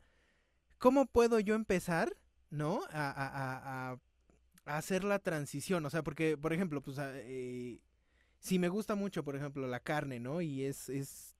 [0.78, 2.16] ¿cómo puedo yo empezar,
[2.50, 2.82] no?
[2.90, 4.00] A, a, a,
[4.66, 7.80] a hacer la transición, o sea, porque, por ejemplo, pues, eh,
[8.40, 10.40] si me gusta mucho, por ejemplo, la carne, ¿no?
[10.42, 11.35] Y es, es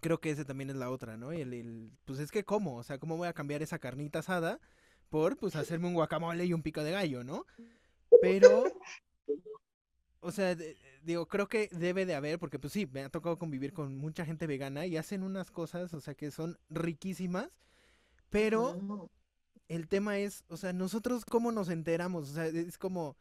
[0.00, 1.32] creo que ese también es la otra, ¿no?
[1.32, 4.60] El, el, pues es que cómo, o sea, cómo voy a cambiar esa carnita asada
[5.08, 7.44] por, pues, hacerme un guacamole y un pico de gallo, ¿no?
[8.20, 8.64] Pero,
[10.20, 10.56] o sea,
[11.02, 14.24] digo, creo que debe de haber, porque pues sí, me ha tocado convivir con mucha
[14.24, 17.50] gente vegana y hacen unas cosas, o sea, que son riquísimas,
[18.30, 19.10] pero
[19.68, 23.16] el tema es, o sea, nosotros cómo nos enteramos, o sea, es como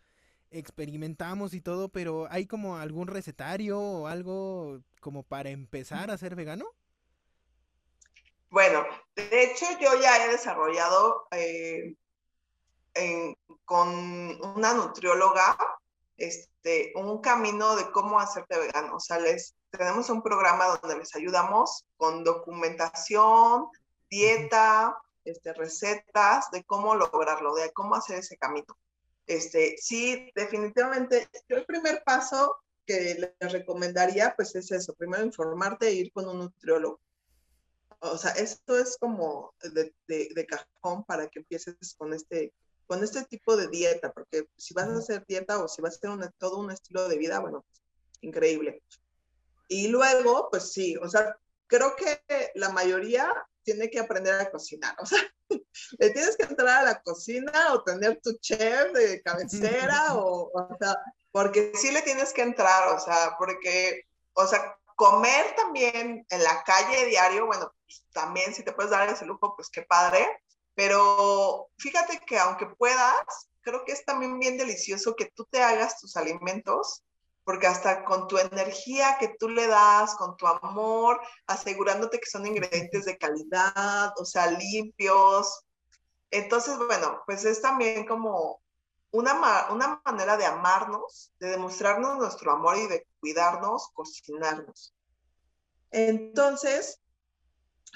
[0.51, 6.35] experimentamos y todo, pero ¿hay como algún recetario o algo como para empezar a ser
[6.35, 6.65] vegano?
[8.49, 8.85] Bueno,
[9.15, 11.95] de hecho yo ya he desarrollado eh,
[13.65, 13.87] con
[14.55, 15.57] una nutrióloga
[16.17, 18.97] este, un camino de cómo hacerte vegano.
[18.97, 23.67] O sea, les, tenemos un programa donde les ayudamos con documentación,
[24.09, 28.77] dieta, este, recetas de cómo lograrlo, de cómo hacer ese camino.
[29.27, 35.87] Este, sí, definitivamente, yo el primer paso que les recomendaría, pues es eso, primero informarte
[35.87, 36.99] e ir con un nutriólogo.
[37.99, 42.51] O sea, esto es como de, de, cajón para que empieces con este,
[42.87, 46.11] con este tipo de dieta, porque si vas a hacer dieta o si vas a
[46.13, 47.63] hacer todo un estilo de vida, bueno,
[48.21, 48.81] increíble.
[49.67, 52.21] Y luego, pues sí, o sea, creo que
[52.55, 53.31] la mayoría
[53.63, 55.19] tiene que aprender a cocinar, o sea,
[55.99, 60.77] le tienes que entrar a la cocina o tener tu chef de cabecera o, o
[60.79, 60.95] sea,
[61.31, 66.63] porque sí le tienes que entrar, o sea, porque, o sea, comer también en la
[66.63, 70.25] calle diario, bueno, pues, también si te puedes dar ese lujo, pues qué padre,
[70.75, 75.99] pero fíjate que aunque puedas, creo que es también bien delicioso que tú te hagas
[75.99, 77.03] tus alimentos,
[77.43, 82.45] porque hasta con tu energía que tú le das, con tu amor, asegurándote que son
[82.45, 85.63] ingredientes de calidad, o sea, limpios.
[86.29, 88.61] Entonces, bueno, pues es también como
[89.11, 94.93] una, una manera de amarnos, de demostrarnos nuestro amor y de cuidarnos, cocinarnos.
[95.89, 97.01] Entonces,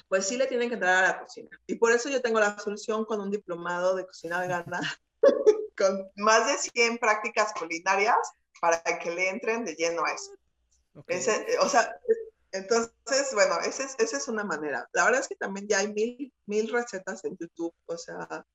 [0.10, 1.50] pues sí le tienen que entrar a la cocina.
[1.68, 4.82] Y por eso yo tengo la solución con un diplomado de cocina vegana,
[5.78, 8.18] con más de 100 prácticas culinarias
[8.66, 10.32] para que le entren de lleno a eso.
[10.96, 11.96] o sea,
[12.52, 14.90] entonces, bueno, esa es, esa es una manera.
[14.94, 18.46] La verdad es que también ya hay mil, mil recetas en YouTube, o sea,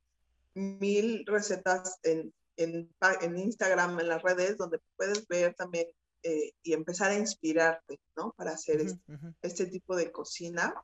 [0.55, 2.89] mil recetas en, en,
[3.39, 5.87] Instagram, en las redes, donde puedes ver también
[6.25, 8.33] eh, y empezar a inspirarte, ¿no?
[8.33, 8.85] Para hacer
[9.43, 10.75] este, tipo de cocina,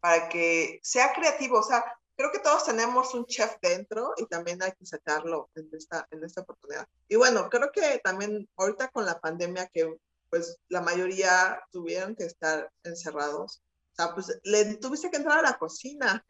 [0.00, 1.60] para que sea creativo.
[1.60, 1.82] O sea,
[2.16, 6.24] creo que todos tenemos un chef dentro y también hay que sacarlo en esta, en
[6.24, 6.86] esta oportunidad.
[7.08, 9.96] Y bueno, creo que también ahorita con la pandemia que
[10.30, 15.50] pues la mayoría tuvieron que estar encerrados, o sea, pues le tuviste que entrar a
[15.50, 16.24] la cocina,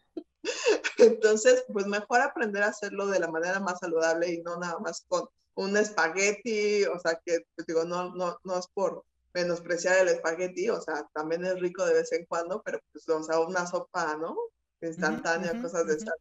[0.99, 5.05] Entonces, pues mejor aprender a hacerlo de la manera más saludable y no nada más
[5.09, 10.09] con un espagueti, o sea, que pues, digo, no, no, no es por menospreciar el
[10.09, 13.67] espagueti, o sea, también es rico de vez en cuando, pero pues, o sea, una
[13.67, 14.37] sopa, ¿no?
[14.89, 16.15] Instantánea, cosas de esas.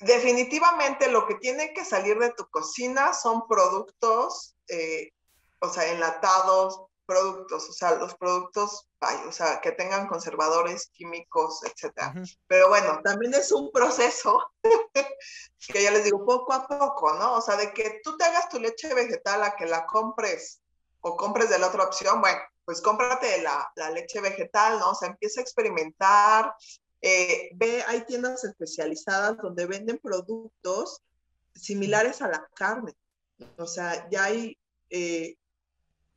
[0.00, 5.12] Definitivamente lo que tiene que salir de tu cocina son productos, eh,
[5.60, 8.88] o sea, enlatados, productos, o sea, los productos,
[9.26, 12.14] o sea, que tengan conservadores químicos, etcétera.
[12.46, 14.52] Pero bueno, también es un proceso
[15.68, 17.34] que ya les digo poco a poco, ¿no?
[17.34, 20.60] O sea, de que tú te hagas tu leche vegetal a que la compres
[21.00, 24.90] o compres de la otra opción, bueno, pues cómprate la, la leche vegetal, ¿no?
[24.90, 26.54] O sea, empieza a experimentar,
[27.00, 31.02] eh, ve, hay tiendas especializadas donde venden productos
[31.54, 32.94] similares a la carne.
[33.56, 34.56] O sea, ya hay
[34.90, 35.36] eh,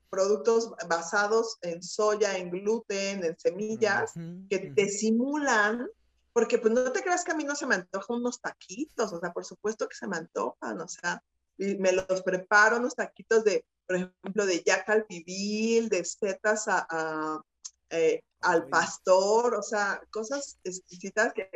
[0.10, 4.14] productos basados en soya, en gluten, en semillas,
[4.50, 5.88] que te simulan,
[6.32, 9.20] porque pues no te creas que a mí no se me antojan unos taquitos, o
[9.20, 11.22] sea, por supuesto que se me antojan, o sea,
[11.58, 16.67] y me los preparo unos taquitos de, por ejemplo, de yaca al pibil, de setas
[16.67, 17.41] a,
[17.89, 21.50] eh, al pastor, o sea, cosas exquisitas que,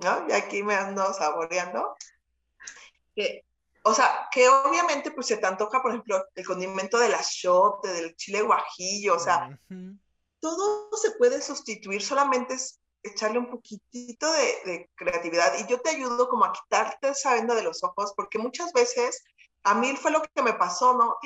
[0.00, 0.26] ¿no?
[0.28, 1.96] Y aquí me ando saboreando.
[3.14, 3.44] Que
[3.86, 8.16] o sea, que obviamente pues se te antoja, por ejemplo, el condimento del achiote, del
[8.16, 9.58] chile guajillo, o sea,
[10.40, 16.30] todo se puede sustituir, solamente es echarle un poquitito de, creatividad y yo te ayudo
[16.30, 19.22] como a quitarte esa venda de los ojos, porque muchas veces
[19.64, 21.16] a mí fue lo que me pasó, ¿no?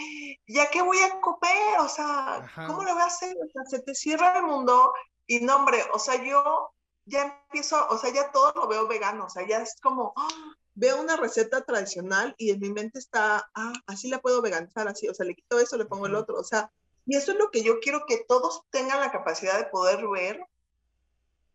[0.47, 1.81] ¿Ya qué voy a comer?
[1.81, 3.37] O sea, ¿cómo lo voy a hacer?
[3.37, 4.93] O sea, se te cierra el mundo
[5.27, 6.73] y no, hombre, o sea, yo
[7.05, 10.29] ya empiezo, o sea, ya todo lo veo vegano, o sea, ya es como, ¡ah!
[10.75, 15.09] veo una receta tradicional y en mi mente está, ah, así la puedo veganizar, así,
[15.09, 16.71] o sea, le quito eso, le pongo el otro, o sea,
[17.07, 20.47] y eso es lo que yo quiero que todos tengan la capacidad de poder ver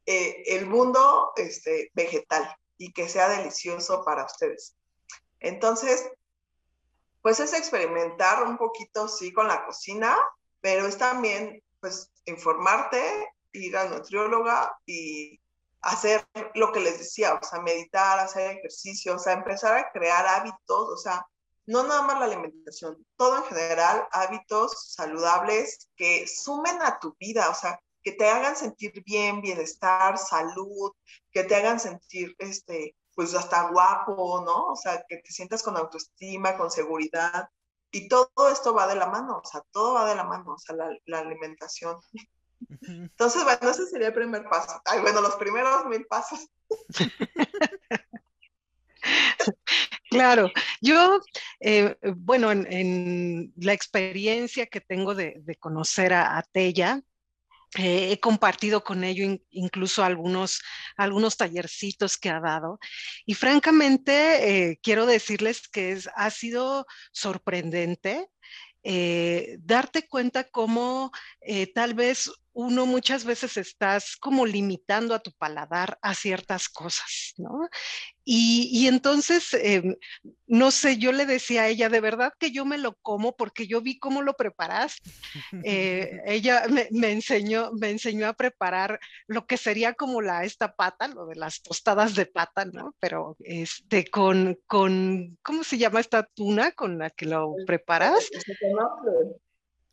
[0.06, 4.76] eh, el mundo este, vegetal y que sea delicioso para ustedes.
[5.40, 6.10] Entonces,
[7.24, 10.16] pues es experimentar un poquito, sí, con la cocina,
[10.62, 13.02] pero es también, pues, informarte,
[13.54, 15.40] ir a nutrióloga y
[15.82, 20.28] hacer lo que les decía, o sea, meditar, hacer ejercicio, o sea, empezar a crear
[20.28, 21.26] hábitos, o sea,
[21.66, 27.50] no nada más la alimentación, todo en general, hábitos saludables que sumen a tu vida,
[27.50, 30.92] o sea, que te hagan sentir bien, bienestar, salud,
[31.32, 34.66] que te hagan sentir, este, pues hasta guapo, ¿no?
[34.66, 37.50] O sea, que te sientas con autoestima, con seguridad.
[37.92, 40.58] Y todo esto va de la mano, o sea, todo va de la mano, o
[40.58, 41.98] sea, la, la alimentación.
[42.82, 44.82] Entonces, bueno, ese sería el primer paso.
[44.86, 46.48] Ay, bueno, los primeros mil pasos.
[50.10, 51.20] Claro, yo,
[51.60, 57.02] eh, bueno, en, la experiencia que tengo de, conocer a, a Tella,
[57.78, 60.62] eh, he compartido con ello incluso algunos,
[60.98, 62.80] algunos tallercitos que ha dado.
[63.26, 68.28] Y francamente eh, quiero decirles que es, ha sido sorprendente
[68.84, 71.12] eh, darte cuenta cómo
[71.74, 77.68] tal vez uno muchas veces estás como limitando a tu paladar a ciertas cosas, ¿no?
[78.26, 79.98] Y, entonces, em,
[80.48, 83.68] no sé, yo le decía a ella, de verdad que yo me lo como porque
[83.68, 84.98] yo vi cómo lo preparas.
[85.64, 91.10] Eh, ella me, enseñó, me enseñó a preparar lo que sería como la, esta pata,
[91.10, 92.96] lo de las tostadas de pata, ¿no?
[93.00, 98.30] Pero este, con, con, ¿cómo se llama esta tuna con la que lo preparas?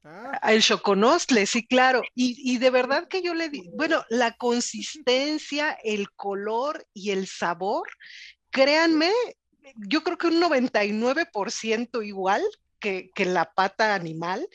[0.03, 0.39] Ah.
[0.51, 2.03] El choconostle, sí, claro.
[2.15, 7.89] Y, de verdad que yo le di, bueno, la consistencia, el color y el sabor,
[8.51, 9.13] créanme,
[9.77, 12.43] yo creo que un 99% igual
[12.79, 14.49] que, que, la pata animal.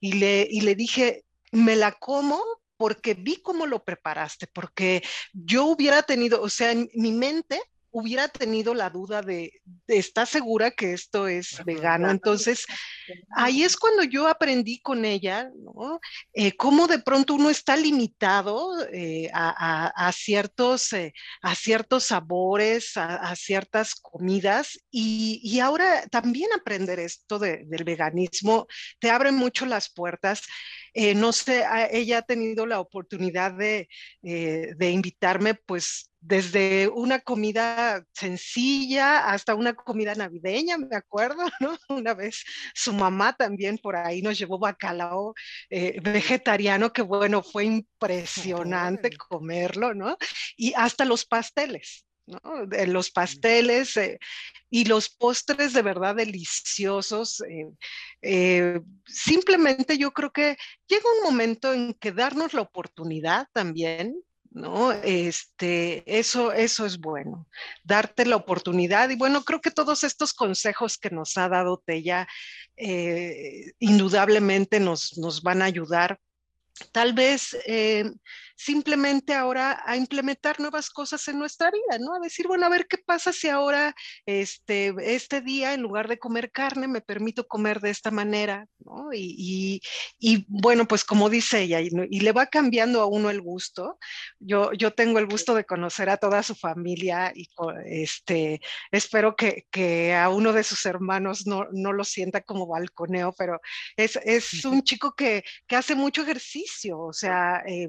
[0.00, 2.40] Y le, y le dije, me la como
[2.76, 7.60] porque vi cómo lo preparaste, porque yo hubiera tenido, o sea, en mi mente
[7.92, 9.52] hubiera tenido la duda de,
[9.86, 12.10] ¿está segura que esto es vegano?
[12.10, 12.64] Entonces,
[13.36, 16.00] ahí es cuando yo aprendí con ella, ¿no?
[16.32, 21.12] Eh, cómo de pronto uno está limitado eh, a, ciertos, eh,
[21.42, 28.66] a ciertos sabores, a, ciertas comidas, y, ahora también aprender esto del veganismo
[28.98, 30.42] te abre mucho las puertas.
[30.94, 33.88] no sé, ella ha tenido la oportunidad de,
[34.22, 41.76] de invitarme, pues, desde una comida sencilla hasta una comida navideña, me acuerdo, ¿no?
[41.88, 42.44] Una vez
[42.74, 45.34] su mamá también por ahí nos llevó bacalao
[45.68, 50.16] eh, vegetariano, que bueno, fue impresionante comerlo, ¿no?
[50.56, 52.06] Y hasta los pasteles.
[52.24, 52.40] ¿no?
[52.86, 54.16] los pasteles eh,
[54.70, 57.42] y los postres de verdad deliciosos.
[58.22, 60.56] Eh, simplemente yo creo que
[60.86, 64.22] llega un momento en que darnos la oportunidad también
[64.54, 64.92] ¿no?
[64.92, 67.46] Este, eso, eso es bueno,
[67.84, 69.08] darte la oportunidad.
[69.10, 72.28] Y bueno, creo que todos estos consejos que nos ha dado Tella,
[72.76, 76.18] eh, indudablemente nos, nos van a ayudar.
[76.90, 78.10] Tal vez eh,
[78.64, 82.14] simplemente ahora a implementar nuevas cosas en nuestra vida, ¿no?
[82.14, 83.94] A decir, bueno, a ver qué pasa si ahora,
[84.24, 89.12] este, este día, en lugar de comer carne, me permito comer de esta manera, ¿no?
[89.12, 89.80] Y,
[90.18, 93.98] y, bueno, pues como dice ella, y, le va cambiando a uno el gusto.
[94.38, 97.48] Yo, yo tengo el gusto de conocer a toda su familia y
[97.86, 98.60] este,
[98.92, 103.60] espero que, que a uno de sus hermanos no, no lo sienta como balconeo, pero
[103.96, 107.88] es, es un chico que, que hace mucho ejercicio, o sea, eh,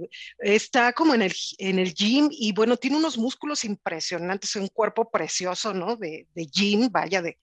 [0.63, 5.09] está como en el, en el gym y bueno, tiene unos músculos impresionantes, un cuerpo
[5.09, 5.95] precioso, ¿no?
[5.95, 7.37] De, de gym, vaya, de,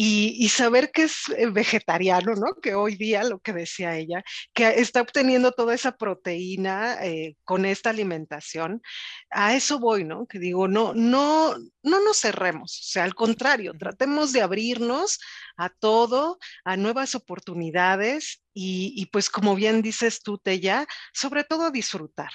[0.00, 2.54] y, saber que es eh, vegetariano, ¿no?
[2.62, 4.22] Que hoy día, lo que decía ella,
[4.54, 8.80] que está obteniendo toda esa proteína eh, con esta alimentación,
[9.28, 10.26] a eso voy, ¿no?
[10.28, 15.18] Que digo, no, no, no nos cerremos, o sea, al contrario, tratemos de abrirnos
[15.56, 22.30] a todo, a nuevas oportunidades y, pues como bien dices tú, Tella, sobre todo disfrutar.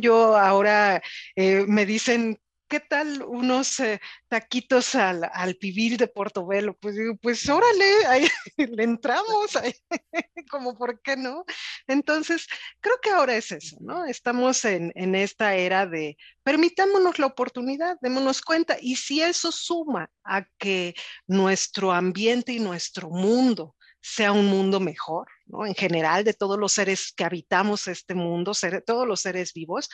[0.00, 1.00] Yo ahora
[1.34, 2.38] eh, me dicen
[2.70, 6.74] ¿qué tal unos eh, taquitos al, al, pibil de Portobelo?
[6.78, 9.74] Pues digo, pues órale, ahí le entramos, ahí,
[10.50, 11.44] como por qué no.
[11.88, 12.46] Entonces,
[12.80, 14.06] creo que ahora es eso, ¿no?
[14.06, 20.08] Estamos en, en esta era de permitámonos la oportunidad, démonos cuenta, y si eso suma
[20.24, 20.94] a que
[21.26, 25.26] nuestro ambiente y nuestro mundo sea un mundo mejor,
[25.66, 28.52] En general, de todos los seres que habitamos este mundo,
[28.86, 29.88] todos los seres vivos,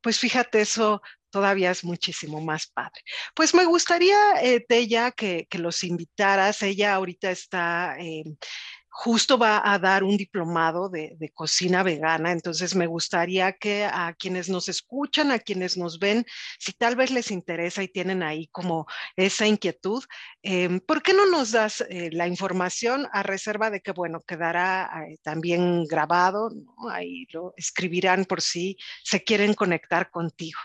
[0.00, 3.02] pues fíjate, eso todavía es muchísimo más padre.
[3.34, 6.62] Pues me gustaría, eh, Tella, que, los invitaras.
[6.62, 7.96] Ella ahorita está...
[7.98, 8.24] Eh,
[8.90, 14.48] justo va a dar un diplomado de, cocina vegana, entonces me gustaría que a quienes
[14.48, 16.26] nos escuchan, a quienes nos ven,
[16.58, 18.86] si tal vez les interesa y tienen ahí como
[19.16, 20.04] esa inquietud,
[20.42, 24.90] eh, ¿por qué no nos das eh, la información a reserva de que, bueno, quedará
[25.08, 26.50] eh, también grabado,
[26.90, 30.58] ahí lo escribirán por si se quieren conectar contigo?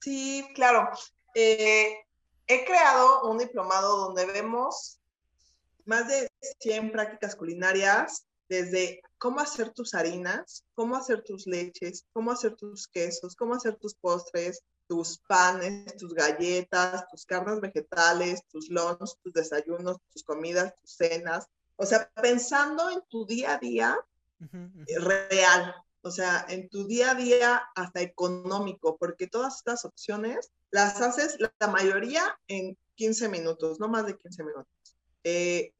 [0.00, 0.90] Sí, claro.
[1.34, 1.94] Eh,
[2.46, 4.98] he creado un diplomado donde vemos
[5.84, 6.28] más de
[6.60, 12.86] 100 prácticas culinarias, desde cómo hacer tus harinas, cómo hacer tus leches, cómo hacer tus
[12.88, 19.32] quesos, cómo hacer tus postres, tus panes, tus galletas, tus carnes vegetales, tus lunch, tus
[19.32, 21.46] desayunos, tus comidas, tus cenas.
[21.76, 23.96] O sea, pensando en tu día a día
[24.98, 31.00] real, o sea, en tu día a día hasta económico, porque todas estas opciones las
[31.00, 34.81] haces la mayoría en 15 minutos, no más de 15 minutos.
[35.24, 35.72] Eh,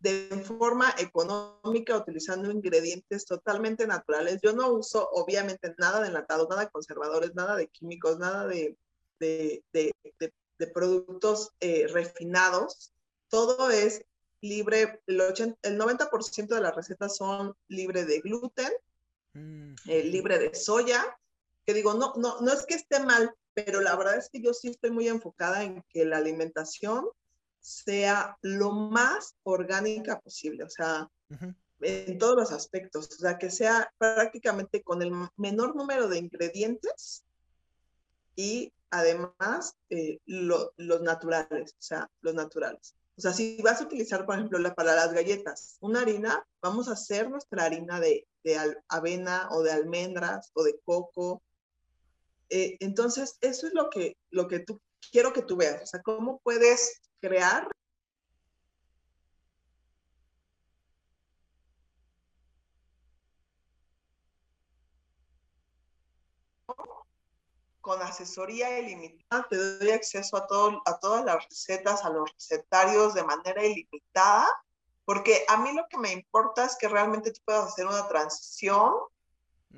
[0.00, 4.38] de forma económica, utilizando ingredientes totalmente naturales.
[4.42, 8.76] Yo no uso, obviamente, nada de enlatado, nada de conservadores, nada de químicos, nada de,
[9.18, 9.92] de, de,
[10.58, 12.92] de productos eh, refinados.
[13.28, 14.04] Todo es
[14.40, 18.72] libre, el, 80, el 90% de las recetas son libre de gluten,
[19.34, 19.74] mm.
[19.86, 21.04] eh, libre de soya,
[21.66, 24.54] que digo, no, no, no es que esté mal, pero la verdad es que yo
[24.54, 27.08] sí estoy muy enfocada en que la alimentación
[27.60, 31.08] sea lo más orgánica posible, o sea,
[31.80, 37.24] en todos los aspectos, o sea, que sea prácticamente con el menor número de ingredientes
[38.34, 42.94] y además eh, los naturales, o sea, los naturales.
[43.16, 46.88] O sea, si vas a utilizar, por ejemplo, la, para las galletas, una harina, vamos
[46.88, 51.42] a hacer nuestra harina de, de avena o de almendras o de coco.
[52.48, 54.80] Eh, entonces, eso es lo que, lo que tú
[55.10, 55.82] quiero que tú veas.
[55.82, 57.68] O sea, cómo puedes crear
[67.80, 73.14] con asesoría ilimitada, te doy acceso a, todo, a todas las recetas, a los recetarios
[73.14, 74.46] de manera ilimitada,
[75.06, 78.92] porque a mí lo que me importa es que realmente tú puedas hacer una transición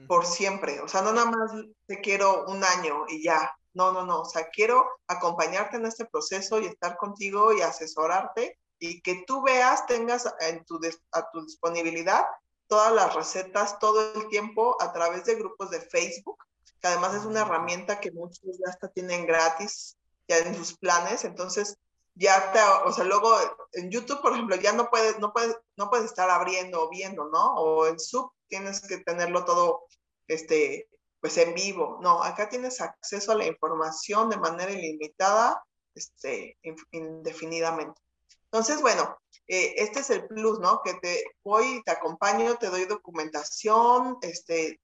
[0.09, 0.81] por siempre.
[0.81, 1.53] O sea, no nada más
[1.87, 3.57] te quiero un año y ya.
[3.75, 4.23] No, no, no.
[4.23, 9.43] O sea, quiero acompañarte en este proceso y estar contigo y asesorarte y que tú
[9.43, 10.81] veas, tengas en tu,
[11.13, 12.25] a tu disponibilidad
[12.67, 16.39] todas las recetas todo el tiempo a través de grupos de Facebook
[16.81, 19.97] que además es una herramienta que muchos ya hasta tienen gratis
[20.29, 21.77] ya en sus planes, entonces
[22.15, 23.35] ya te, o sea, luego
[23.73, 27.29] en YouTube, por ejemplo, ya no puedes, no puedes, no puedes estar abriendo o viendo,
[27.29, 27.55] ¿no?
[27.55, 29.85] O en Sub tienes que tenerlo todo,
[30.29, 30.89] este,
[31.21, 31.99] pues en vivo.
[32.03, 35.63] No, acá tienes acceso a la información de manera ilimitada,
[35.95, 36.57] este,
[36.93, 38.01] indefinidamente.
[38.45, 39.17] Entonces, bueno,
[39.47, 40.81] eh, este es el plus, ¿no?
[40.83, 44.81] Que te voy, te acompaño, te doy documentación, este,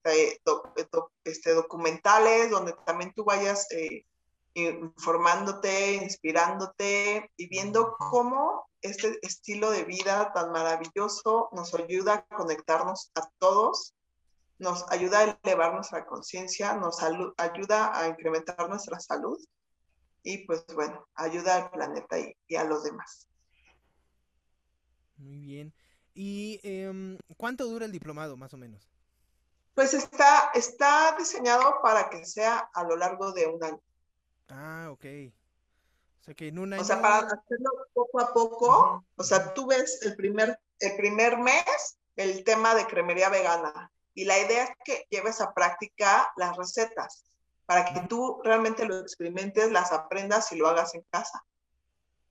[1.24, 4.05] este documentales, donde también tú vayas eh,
[4.55, 13.11] informándote, inspirándote y viendo cómo este estilo de vida tan maravilloso nos ayuda a conectarnos
[13.16, 13.96] a todos,
[14.59, 19.39] nos ayuda a elevar nuestra conciencia, nos ayuda a incrementar nuestra salud
[20.23, 23.29] y pues bueno, ayuda al planeta y a los demás.
[25.19, 25.73] Muy bien.
[26.15, 28.89] ¿Y em, cuánto dura el diplomado, más o menos?
[29.75, 33.83] Pues está, está diseñado para que sea a lo largo de un año.
[34.49, 35.05] Ah, ok.
[36.21, 36.83] O sea que en un año.
[36.83, 41.39] O sea, para hacerlo poco a poco, o sea, tú ves el primer, el primer
[41.39, 43.93] mes el tema de cremería vegana.
[44.17, 47.25] Y la idea es que lleves a práctica las recetas
[47.67, 51.45] para que tú realmente lo experimentes, las aprendas y lo hagas en casa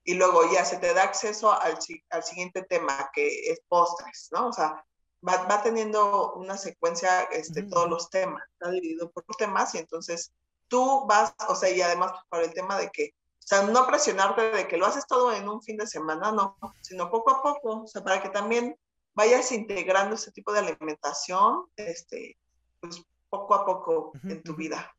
[0.06, 1.78] y luego ya se te da acceso al,
[2.10, 4.46] al siguiente tema, que es postres, ¿no?
[4.48, 4.84] O sea,
[5.28, 10.32] va, va teniendo una secuencia, este, todos los temas, está dividido por temas y entonces
[10.68, 14.50] tú vas, o sea, y además por el tema de que, o sea, no presionarte
[14.52, 17.82] de que lo haces todo en un fin de semana, no, sino poco a poco,
[17.82, 18.78] o sea, para que también
[19.16, 22.36] vayas integrando ese tipo de alimentación, este,
[22.78, 24.94] pues poco a poco en tu vida.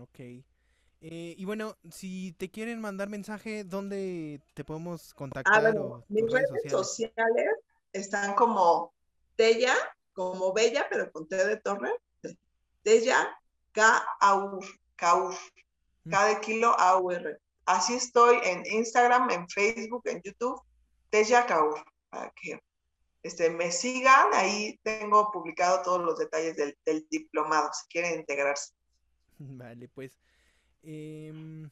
[0.00, 0.20] Ok.
[0.20, 5.74] Eh, y bueno, si te quieren mandar mensaje, ¿dónde te podemos ah, contactar?
[6.08, 7.50] mis redes, sociales?
[7.92, 8.94] están como
[9.36, 9.74] Tella,
[10.14, 11.90] como Bella, pero con T de torre.
[12.82, 13.38] Tella
[13.72, 14.66] K-A-U-R,
[14.96, 15.30] K
[16.10, 17.38] K de kilo A-U-R.
[17.66, 20.60] Así estoy en Instagram, en Facebook, en YouTube,
[21.10, 22.60] Tella Kaur, para que
[23.24, 24.28] este, me sigan.
[24.32, 28.72] Ahí tengo publicado todos los detalles del, del diplomado, si quieren integrarse.
[29.38, 30.16] Vale, pues
[30.84, 31.70] Em,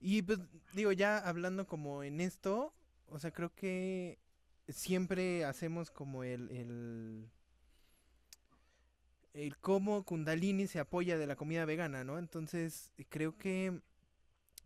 [0.00, 0.38] y pues
[0.72, 2.72] digo, ya hablando como en esto,
[3.08, 4.18] o sea, creo que
[4.68, 7.28] siempre hacemos como el, el,
[9.34, 12.18] el cómo Kundalini se apoya de la comida vegana, ¿no?
[12.18, 13.80] Entonces, creo que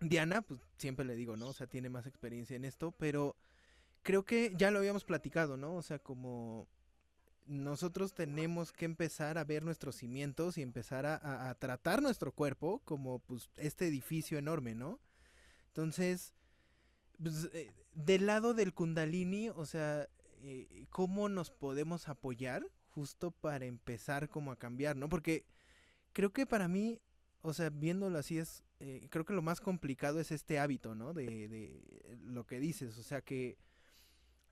[0.01, 1.49] Diana, pues siempre le digo, ¿no?
[1.49, 3.35] O sea, tiene más experiencia en esto, pero
[4.05, 5.75] creo que ya lo habíamos platicado, ¿no?
[5.75, 6.69] O sea, como
[7.47, 13.19] nosotros tenemos que empezar a ver nuestros cimientos y empezar a, tratar nuestro cuerpo como
[13.19, 15.01] pues este edificio enorme, ¿no?
[15.69, 16.35] Entonces,
[17.21, 20.09] pues, eh, del lado del kundalini, o sea,
[20.43, 25.09] eh, ¿cómo nos podemos apoyar justo para empezar como a cambiar, ¿no?
[25.09, 25.45] Porque
[26.13, 27.01] creo que para mí,
[27.43, 31.15] o sea, viéndolo así es, eh, creo que lo más complicado es este hábito, ¿no?
[31.15, 31.83] De, de
[32.25, 33.59] lo que dices, o sea, que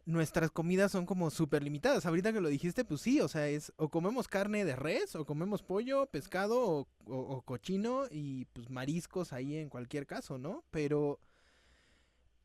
[0.05, 2.07] nuestras comidas son como súper limitadas.
[2.07, 5.25] Ahorita que lo dijiste, pues sí, o sea, es o comemos carne de res, o
[5.25, 10.65] comemos pollo, pescado, o, cochino, y pues mariscos ahí en cualquier caso, ¿no?
[10.71, 11.21] Pero,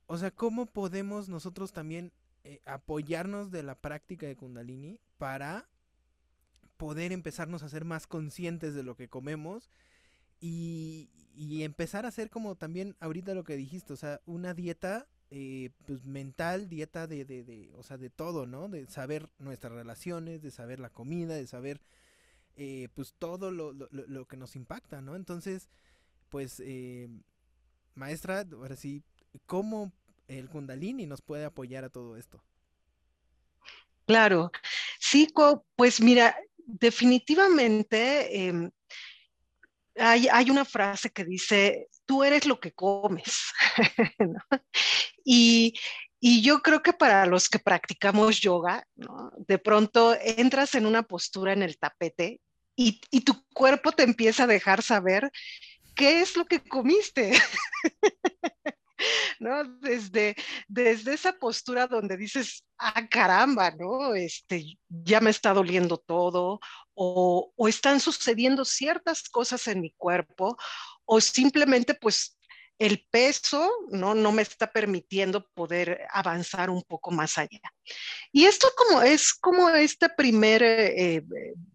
[0.06, 5.68] o sea, ¿cómo podemos nosotros también eh, apoyarnos de la práctica de Kundalini para
[6.78, 9.72] poder empezarnos a ser más conscientes de lo que comemos?
[10.40, 15.08] Y, y empezar a hacer como también ahorita lo que dijiste, o sea, una dieta
[15.30, 18.70] eh, pues mental, dieta de, de, de, o sea, de todo, ¿no?
[18.70, 21.82] De saber nuestras relaciones, de saber la comida, de saber,
[22.56, 25.16] eh, pues todo lo, lo, lo, que nos impacta, ¿no?
[25.16, 25.70] Entonces,
[26.30, 27.10] pues, eh,
[27.96, 29.04] maestra, ahora sí,
[29.46, 29.92] ¿cómo
[30.28, 32.42] el Kundalini nos puede apoyar a todo esto?
[34.06, 34.52] Claro,
[35.00, 35.28] sí,
[35.76, 38.72] pues mira, definitivamente em,
[39.98, 43.52] hay, hay, una frase que dice, tú eres lo que comes.
[45.24, 45.74] y,
[46.20, 49.32] y, yo creo que para los que practicamos yoga, ¿no?
[49.38, 52.42] de pronto entras en una postura en el tapete
[52.76, 55.32] y, y, tu cuerpo te empieza a dejar saber
[55.96, 57.34] qué es lo que comiste.
[59.40, 59.64] ¿no?
[59.80, 60.36] Desde,
[60.68, 64.14] desde esa postura donde dices, ah, caramba, ¿no?
[64.16, 66.60] Este, ya me está doliendo todo,
[66.94, 70.58] o, o están sucediendo ciertas cosas en mi cuerpo,
[71.06, 72.38] o simplemente pues
[72.80, 77.60] el peso no, no me está permitiendo poder avanzar un poco más allá.
[78.32, 81.24] Y esto como es como este primer eh, eh,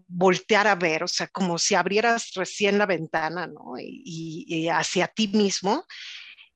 [0.07, 3.75] voltear a ver, o sea, como si abrieras recién la ventana, ¿no?
[3.79, 5.85] Y hacia ti mismo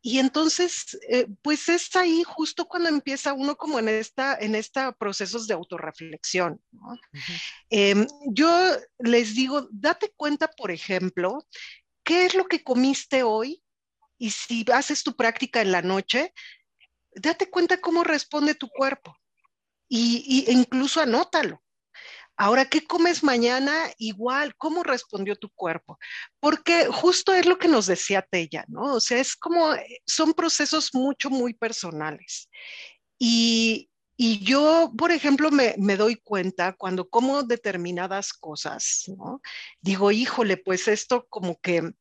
[0.09, 4.93] y entonces, eh, pues es ahí justo cuando empieza uno como en esta, en esta
[4.93, 6.63] procesos de autorreflexión.
[6.71, 6.97] ¿no?
[7.71, 8.49] eh, yo
[9.01, 11.45] les digo, date cuenta, por ejemplo,
[12.05, 13.61] qué es lo que comiste hoy
[14.17, 16.33] y si haces tu práctica en la noche,
[17.11, 19.19] date cuenta cómo responde tu cuerpo
[19.89, 21.65] y, y incluso anótalo.
[22.37, 23.73] Ahora, ¿qué comes mañana?
[23.99, 25.99] Igual, ¿cómo respondió tu cuerpo?
[26.39, 28.95] Porque justo es lo que nos decía Tella, ¿no?
[28.95, 32.51] O sea, es como, eh, son procesos mucho, muy personales.
[33.19, 39.41] Y, y yo, por ejemplo, me, me, doy cuenta cuando como determinadas cosas, ¿no?
[39.81, 41.93] Digo, híjole, pues esto como que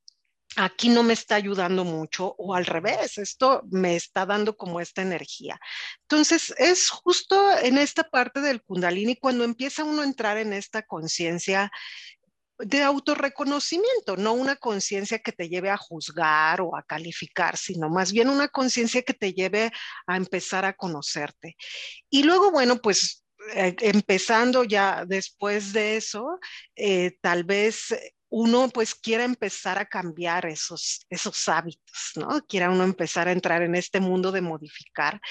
[0.56, 5.02] aquí no me está ayudando mucho o al revés, esto me está dando como esta
[5.02, 5.60] energía.
[6.02, 10.84] Entonces, es justo en esta parte del kundalini cuando empieza uno a entrar en esta
[10.84, 11.72] conciencia
[12.58, 18.14] de autorreconocimiento, no una conciencia que te lleve a juzgar o a calificar, sino más
[18.14, 19.72] bien una conciencia que te lleve
[20.08, 21.58] a empezar a conocerte.
[22.10, 26.40] Y luego, bueno, pues eh, empezando ya después de eso,
[26.76, 27.94] eh, tal vez
[28.30, 32.42] uno pues quiera empezar a cambiar esos, esos hábitos, ¿no?
[32.48, 35.22] Quiera uno empezar a entrar en este mundo de modificar.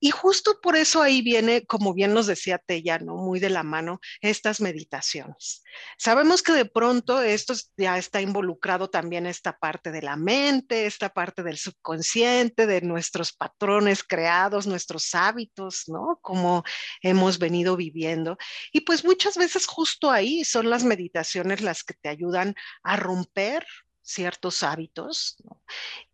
[0.00, 3.16] Y justo por eso ahí viene, como bien nos decía Tella, ¿no?
[3.16, 5.62] Muy de la mano, estas meditaciones.
[5.98, 11.10] Sabemos que de pronto esto ya está involucrado también esta parte de la mente, esta
[11.10, 16.18] parte del subconsciente, de nuestros patrones creados, nuestros hábitos, ¿no?
[16.22, 16.64] Como
[17.02, 18.38] hemos venido viviendo.
[18.72, 22.35] Y pues muchas veces justo ahí son las meditaciones las que te ayudan
[22.82, 23.66] a romper
[24.02, 25.60] ciertos hábitos ¿no?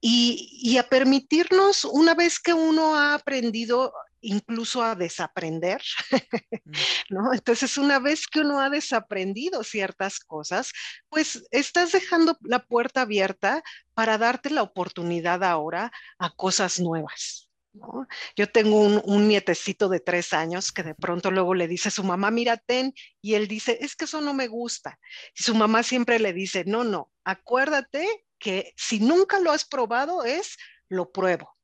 [0.00, 3.92] y, y, a permitirnos, una vez que uno ha aprendido
[4.22, 5.82] incluso a desaprender,
[7.10, 7.34] ¿no?
[7.34, 10.72] Entonces, una vez que uno ha desaprendido ciertas cosas,
[11.08, 13.62] pues estás dejando la puerta abierta
[13.94, 17.51] para darte la oportunidad ahora a cosas nuevas.
[17.72, 18.06] ¿No?
[18.36, 21.92] Yo tengo un, un, nietecito de tres años que de pronto luego le dice a
[21.92, 24.98] su mamá, mira, ten, y él dice, es que eso no me gusta.
[25.38, 30.24] Y su mamá siempre le dice, no, no, acuérdate que si nunca lo has probado
[30.24, 30.56] es,
[30.88, 31.56] lo pruebo.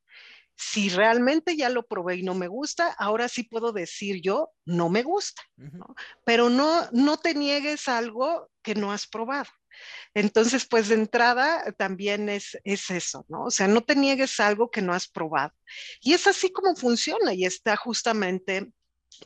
[0.57, 4.89] Si realmente ya lo probé y no me gusta, ahora sí puedo decir yo, no
[4.89, 5.95] me gusta, ¿no?
[6.25, 9.51] Pero no, no te niegues algo que no has probado.
[10.15, 13.45] Entonces, pues de entrada también es, es eso, ¿no?
[13.45, 15.53] O sea, no te niegues algo que no has probado.
[16.01, 18.71] Y es así como funciona y está justamente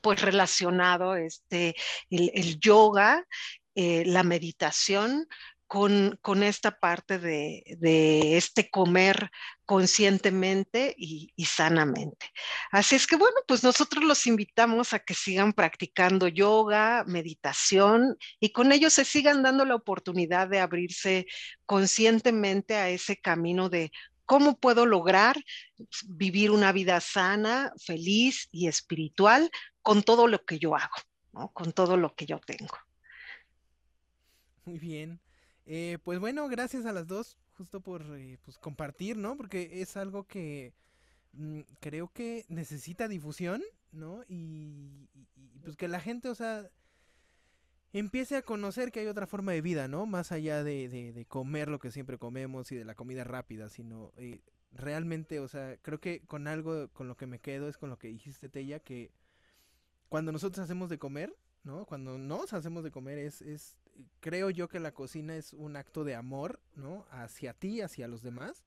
[0.01, 1.75] pues relacionado este,
[2.11, 3.27] el, el yoga,
[3.75, 5.27] eh, la meditación
[5.73, 9.31] con, con, esta parte de, de, este comer
[9.65, 12.27] conscientemente y, sanamente.
[12.71, 18.51] Así es que bueno, pues nosotros los invitamos a que sigan practicando yoga, meditación y
[18.51, 21.27] con ello se sigan dando la oportunidad de abrirse
[21.65, 23.93] conscientemente a ese camino de
[24.27, 25.43] cómo puedo lograr
[26.05, 29.51] vivir una vida sana, feliz y espiritual
[29.81, 30.97] con todo lo que yo hago,
[31.33, 31.51] ¿no?
[31.55, 32.77] con todo lo que yo tengo.
[34.67, 35.19] Muy bien.
[35.67, 39.37] Eh, pues bueno, gracias a las dos, justo por eh, pues compartir, ¿no?
[39.37, 40.75] Porque es algo que
[41.33, 44.23] mmm, creo que necesita difusión, ¿no?
[44.29, 45.09] Y,
[45.63, 46.69] pues que la gente, o sea,
[47.93, 50.07] empiece a conocer que hay otra forma de vida, ¿no?
[50.07, 53.69] Más allá de, de, de comer lo que siempre comemos y de la comida rápida,
[53.69, 54.41] sino eh,
[54.73, 57.99] realmente, o sea, creo que con algo con lo que me quedo es con lo
[57.99, 59.13] que dijiste, Tella, que
[60.09, 61.87] cuando nosotros hacemos de comer, ¿no?
[61.87, 63.77] Cuando nos hacemos de comer es, es
[64.21, 67.07] creo yo que la cocina es un acto de amor, ¿no?
[67.11, 68.65] Hacia ti, hacia los demás.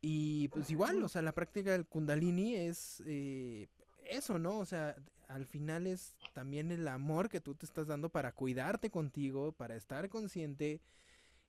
[0.00, 3.68] Y pues igual, o sea, la práctica del kundalini es eh,
[4.04, 4.58] eso, ¿no?
[4.58, 4.96] O sea,
[5.28, 9.74] al final es también el amor que tú te estás dando para cuidarte contigo, para
[9.74, 10.80] estar consciente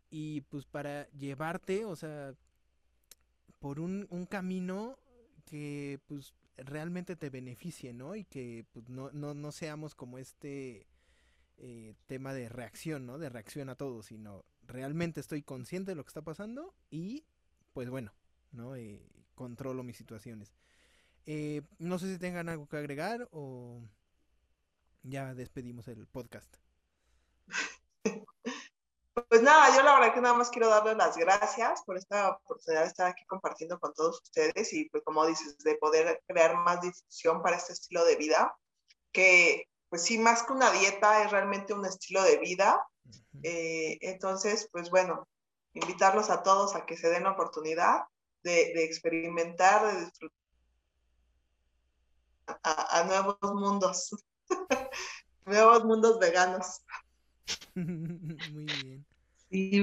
[0.09, 2.33] y pues para llevarte, o sea,
[3.59, 4.97] por un, un camino
[5.45, 8.15] que pues realmente te beneficie, ¿no?
[8.15, 10.87] Y que pues, no, no, no seamos como este
[11.57, 13.17] eh, tema de reacción, ¿no?
[13.17, 17.25] De reacción a todo, sino realmente estoy consciente de lo que está pasando y
[17.73, 18.13] pues bueno,
[18.51, 18.75] ¿no?
[18.75, 20.53] Eh, controlo mis situaciones.
[21.25, 23.81] Eh, no sé si tengan algo que agregar o
[25.03, 26.57] ya despedimos el podcast.
[29.29, 32.83] Pues nada, yo la verdad que nada más quiero darles las gracias por esta oportunidad
[32.83, 36.81] de estar aquí compartiendo con todos ustedes y pues como dices, de poder crear más
[36.81, 38.55] difusión para este estilo de vida,
[39.11, 42.85] que pues sí, más que una dieta es realmente un estilo de vida.
[43.43, 45.27] Eh, entonces, pues bueno,
[45.73, 48.01] invitarlos a todos a que se den la oportunidad
[48.43, 50.37] de, de experimentar, de disfrutar
[52.63, 54.15] a, a nuevos mundos,
[55.45, 56.81] nuevos mundos veganos.
[57.75, 59.05] Muy bien.
[59.49, 59.81] Y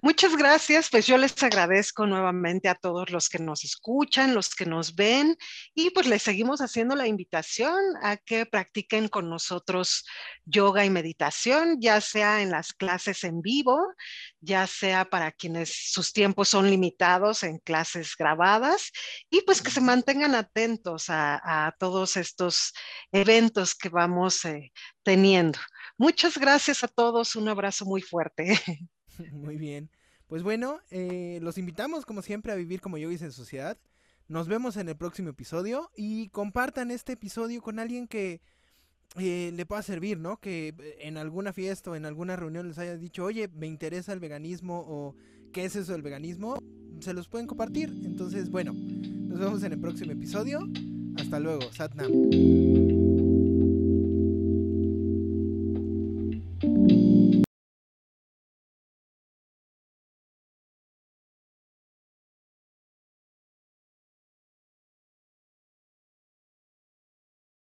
[0.00, 4.66] muchas gracias, pues yo les agradezco nuevamente a todos los que nos escuchan, los que
[4.66, 5.36] nos ven
[5.74, 10.04] y pues les seguimos haciendo la invitación a que practiquen con nosotros
[10.44, 13.94] yoga y meditación, ya sea en las clases en vivo,
[14.40, 18.90] ya sea para quienes sus tiempos son limitados en clases grabadas
[19.30, 22.72] y pues que se mantengan atentos a, a todos estos
[23.12, 24.72] eventos que vamos eh,
[25.02, 25.58] teniendo.
[25.98, 28.58] Muchas gracias a todos, un abrazo muy fuerte.
[29.32, 29.90] Muy bien.
[30.26, 33.78] Pues bueno, eh, los invitamos como siempre a vivir como yo hice en sociedad.
[34.28, 38.40] Nos vemos en el próximo episodio y compartan este episodio con alguien que
[39.18, 40.38] eh, le pueda servir, ¿no?
[40.38, 44.12] Que eh, en alguna fiesta o en alguna reunión les haya dicho, oye, me interesa
[44.12, 45.14] el veganismo o
[45.52, 46.56] qué es eso del veganismo,
[47.00, 47.90] se los pueden compartir.
[48.04, 50.60] Entonces, bueno, nos vemos en el próximo episodio.
[51.18, 53.01] Hasta luego, Satnam.